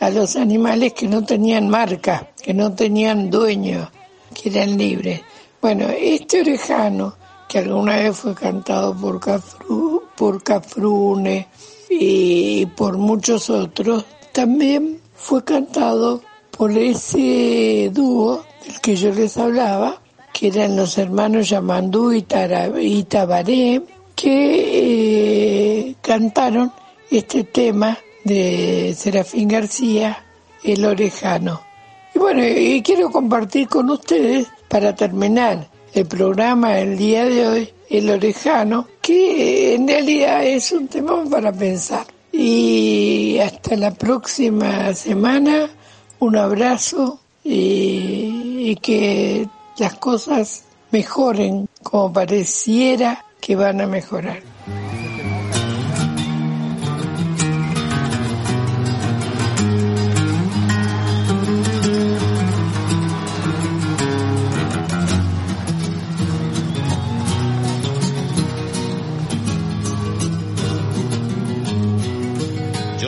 a 0.00 0.10
los 0.10 0.36
animales 0.36 0.92
que 0.92 1.08
no 1.08 1.24
tenían 1.24 1.68
marca, 1.68 2.30
que 2.40 2.54
no 2.54 2.72
tenían 2.74 3.30
dueño, 3.30 3.90
que 4.34 4.50
eran 4.50 4.78
libres. 4.78 5.22
Bueno, 5.60 5.88
este 5.88 6.42
orejano, 6.42 7.14
que 7.48 7.58
alguna 7.58 7.96
vez 7.96 8.16
fue 8.16 8.34
cantado 8.34 8.94
por, 8.94 9.18
Cafru, 9.18 10.04
por 10.16 10.42
Cafrune 10.42 11.48
y 11.88 12.66
por 12.66 12.98
muchos 12.98 13.50
otros, 13.50 14.04
también 14.32 15.00
fue 15.14 15.44
cantado 15.44 16.22
por 16.50 16.70
ese 16.72 17.90
dúo 17.92 18.44
del 18.64 18.80
que 18.80 18.96
yo 18.96 19.12
les 19.12 19.36
hablaba, 19.36 20.00
que 20.32 20.48
eran 20.48 20.76
los 20.76 20.98
hermanos 20.98 21.48
Yamandú 21.48 22.12
y, 22.12 22.22
Tabaré, 22.22 23.82
que 24.14 25.88
eh, 25.88 25.94
cantaron 26.00 26.72
este 27.10 27.44
tema 27.44 27.98
de 28.24 28.94
Serafín 28.96 29.48
García, 29.48 30.24
El 30.62 30.84
Orejano. 30.84 31.62
Y 32.14 32.18
bueno, 32.18 32.42
y 32.46 32.82
quiero 32.82 33.10
compartir 33.10 33.68
con 33.68 33.90
ustedes, 33.90 34.48
para 34.68 34.94
terminar 34.94 35.68
el 35.94 36.06
programa 36.06 36.78
el 36.78 36.98
día 36.98 37.24
de 37.24 37.46
hoy, 37.46 37.72
El 37.88 38.10
Orejano, 38.10 38.88
que 39.00 39.74
en 39.74 39.86
realidad 39.86 40.44
es 40.44 40.72
un 40.72 40.88
tema 40.88 41.24
para 41.30 41.52
pensar. 41.52 42.06
Y 42.32 43.38
hasta 43.38 43.76
la 43.76 43.92
próxima 43.92 44.92
semana, 44.94 45.70
un 46.18 46.36
abrazo 46.36 47.20
y, 47.44 48.70
y 48.70 48.76
que 48.76 49.48
las 49.78 49.94
cosas 49.94 50.64
mejoren 50.90 51.68
como 51.82 52.12
pareciera 52.12 53.24
que 53.40 53.56
van 53.56 53.80
a 53.80 53.86
mejorar. 53.86 54.55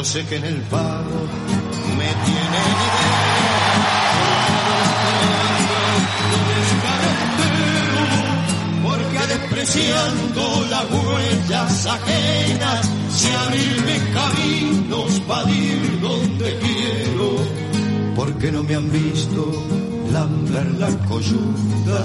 Sé 0.08 0.24
que 0.24 0.36
en 0.36 0.44
el 0.44 0.60
pago 0.62 1.20
me 1.98 2.10
tienen 2.24 2.76
idea. 2.88 3.88
Porque 8.84 9.26
despreciando 9.34 10.66
las 10.70 10.84
huellas 10.90 11.86
ajenas, 11.86 12.90
si 13.14 13.28
abrirme 13.28 13.96
caminos 14.14 15.20
para 15.28 15.50
ir 15.50 16.00
donde 16.00 16.58
quiero. 16.58 17.36
Porque 18.16 18.50
no 18.50 18.62
me 18.62 18.76
han 18.76 18.90
visto 18.90 19.52
lamber 20.10 20.70
la 20.78 20.88
coyunda, 21.06 22.02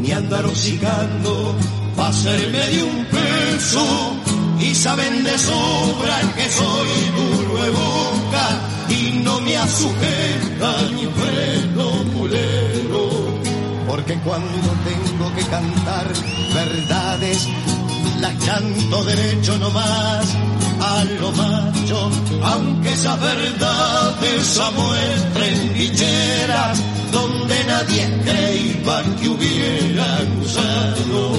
ni 0.00 0.10
andar 0.10 0.46
hocicando 0.46 1.54
para 1.96 2.08
hacerme 2.08 2.66
de 2.66 2.82
un 2.82 3.04
peso 3.04 4.15
y 4.60 4.74
saben 4.74 5.24
de 5.24 5.38
sobra 5.38 6.20
que 6.34 6.48
soy 6.48 6.88
duro 7.16 7.62
de 7.62 7.70
boca 7.70 8.46
y 8.88 9.22
no 9.22 9.40
me 9.40 9.56
asujeta 9.56 10.72
ni 10.94 11.06
freno 11.06 11.90
mulero. 12.14 13.10
Porque 13.86 14.14
cuando 14.20 14.68
tengo 14.84 15.34
que 15.34 15.42
cantar 15.42 16.06
verdades, 16.54 17.48
las 18.20 18.34
canto 18.44 19.04
derecho 19.04 19.58
nomás 19.58 20.34
a 20.80 21.04
lo 21.20 21.32
macho, 21.32 22.10
aunque 22.42 22.92
esas 22.92 23.20
verdades 23.20 24.60
muestren 24.74 25.74
bicheras 25.74 26.82
donde 27.12 27.64
nadie 27.64 28.20
creía 28.24 28.66
que 29.20 29.28
hubieran 29.28 30.40
usado. 30.42 31.32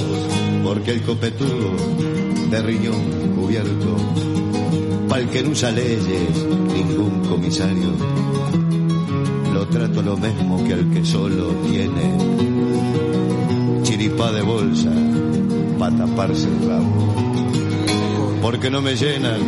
Porque 0.64 0.92
el 0.92 1.02
copetudo 1.02 2.17
de 2.50 2.62
riñón 2.62 3.02
cubierto, 3.36 3.96
pa'l 5.08 5.28
que 5.28 5.42
no 5.42 5.50
usa 5.50 5.70
leyes, 5.70 6.46
ningún 6.72 7.20
comisario, 7.28 7.90
lo 9.52 9.66
trato 9.66 10.00
lo 10.02 10.16
mismo 10.16 10.64
que 10.64 10.72
al 10.72 10.90
que 10.90 11.04
solo 11.04 11.48
tiene 11.68 12.06
chiripá 13.82 14.32
de 14.32 14.42
bolsa 14.42 14.90
para 15.78 15.96
taparse 15.96 16.48
el 16.48 16.68
rabo. 16.68 17.14
Porque 18.40 18.70
no 18.70 18.80
me 18.80 18.96
llenan 18.96 19.40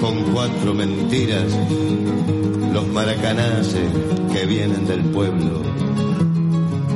con 0.00 0.32
cuatro 0.32 0.74
mentiras 0.74 1.46
los 2.72 2.88
maracanaces 2.88 3.88
que 4.32 4.46
vienen 4.46 4.86
del 4.86 5.02
pueblo 5.02 5.62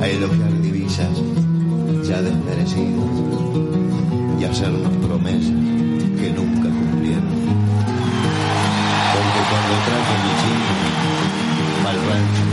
a 0.01 0.07
elogiar 0.07 0.61
divisas 0.61 1.21
ya 2.03 2.21
desmerecidas 2.21 3.47
y 4.39 4.43
hacernos 4.43 4.93
promesas 4.97 5.51
que 6.19 6.31
nunca 6.31 6.69
cumplieron. 6.69 7.37
Porque 9.13 9.41
cuando 9.49 9.73
traje 9.87 10.13
mi 10.23 10.31
chico 10.41 10.73
al 11.87 11.97
rancho, 12.09 12.45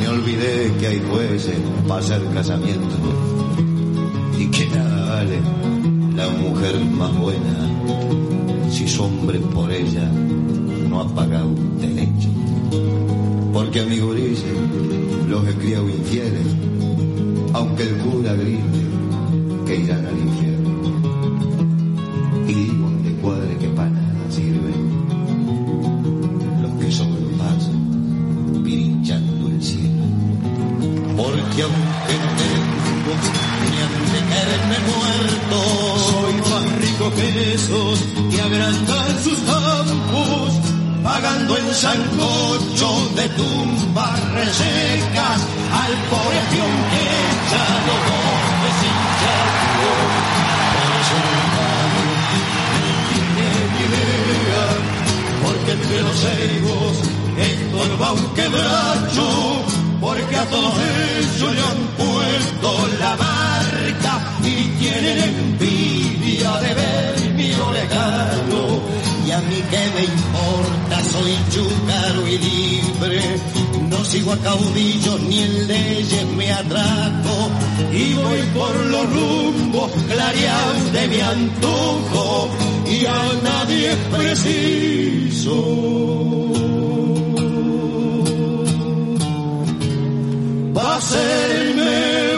me 0.00 0.08
olvidé 0.08 0.72
que 0.78 0.86
hay 0.86 1.00
jueces 1.10 1.58
para 1.86 2.00
hacer 2.00 2.22
casamiento 2.32 2.96
y 4.38 4.46
que 4.46 4.66
nada 4.68 5.16
vale 5.16 5.40
la 6.16 6.28
mujer 6.28 6.80
más 6.84 7.16
buena 7.18 8.70
si 8.70 8.88
su 8.88 9.04
hombre 9.04 9.38
por 9.38 9.70
ella 9.70 10.10
no 10.88 11.00
ha 11.00 11.14
pagado 11.14 11.54
derecho. 11.80 12.28
Porque 13.52 13.80
a 13.80 13.84
mi 13.84 13.98
gurice 13.98 14.46
los 15.28 15.46
he 15.46 15.54
criado 15.54 15.88
infieles, 15.88 16.46
aunque 17.52 17.82
el 17.84 17.96
cura 17.98 18.32
grite 18.34 18.84
que 19.66 19.76
irán 19.76 20.06
al 20.06 20.18
infierno. 20.18 20.43
Que 37.74 37.90
esos 37.90 37.98
que 38.30 38.40
agrandan 38.40 39.22
sus 39.22 39.38
campos, 39.40 40.52
pagando 41.02 41.56
en 41.56 41.74
sancocho 41.74 43.10
de 43.16 43.28
tumbas 43.30 44.32
resecas 44.32 45.40
al 45.82 45.92
pobre 46.10 46.40
peón 46.50 46.76
que 46.90 47.06
ya 47.50 47.66
lo 47.86 47.96
doble 48.08 48.70
sin 48.80 48.96
charco. 49.20 49.92
Porque 55.42 55.72
entre 55.72 56.02
los 56.02 56.24
egos 56.24 56.94
estorba 57.38 58.12
un 58.12 58.34
quebracho, 58.34 59.28
porque 60.00 60.36
a 60.36 60.44
todos 60.46 60.74
ellos 60.78 61.54
le 61.54 61.60
han 61.60 61.82
puesto 61.98 62.88
la 62.98 63.16
marca 63.16 64.12
y 64.42 64.68
tienen 64.78 65.18
envidia 65.18 66.52
de 66.60 66.74
ver 66.74 67.13
Y 69.26 69.30
a 69.30 69.40
mí 69.40 69.62
que 69.70 69.82
me 69.94 70.04
importa, 70.04 71.04
soy 71.12 71.34
chúcaro 71.50 72.28
y 72.28 72.38
libre, 72.38 73.22
no 73.90 74.04
sigo 74.04 74.32
a 74.32 74.38
caudillos 74.38 75.20
ni 75.22 75.40
en 75.40 75.66
leyes 75.66 76.26
me 76.36 76.52
atraco, 76.52 77.50
y 77.92 78.14
voy 78.14 78.42
por 78.54 78.74
los 78.86 79.10
rumbos 79.10 79.90
clareados 80.08 80.92
de 80.92 81.08
mi 81.08 81.20
antojo, 81.20 82.48
y 82.86 83.06
a 83.06 83.22
nadie 83.42 83.92
es 83.92 83.98
preciso. 84.16 85.84
Ser 91.04 92.33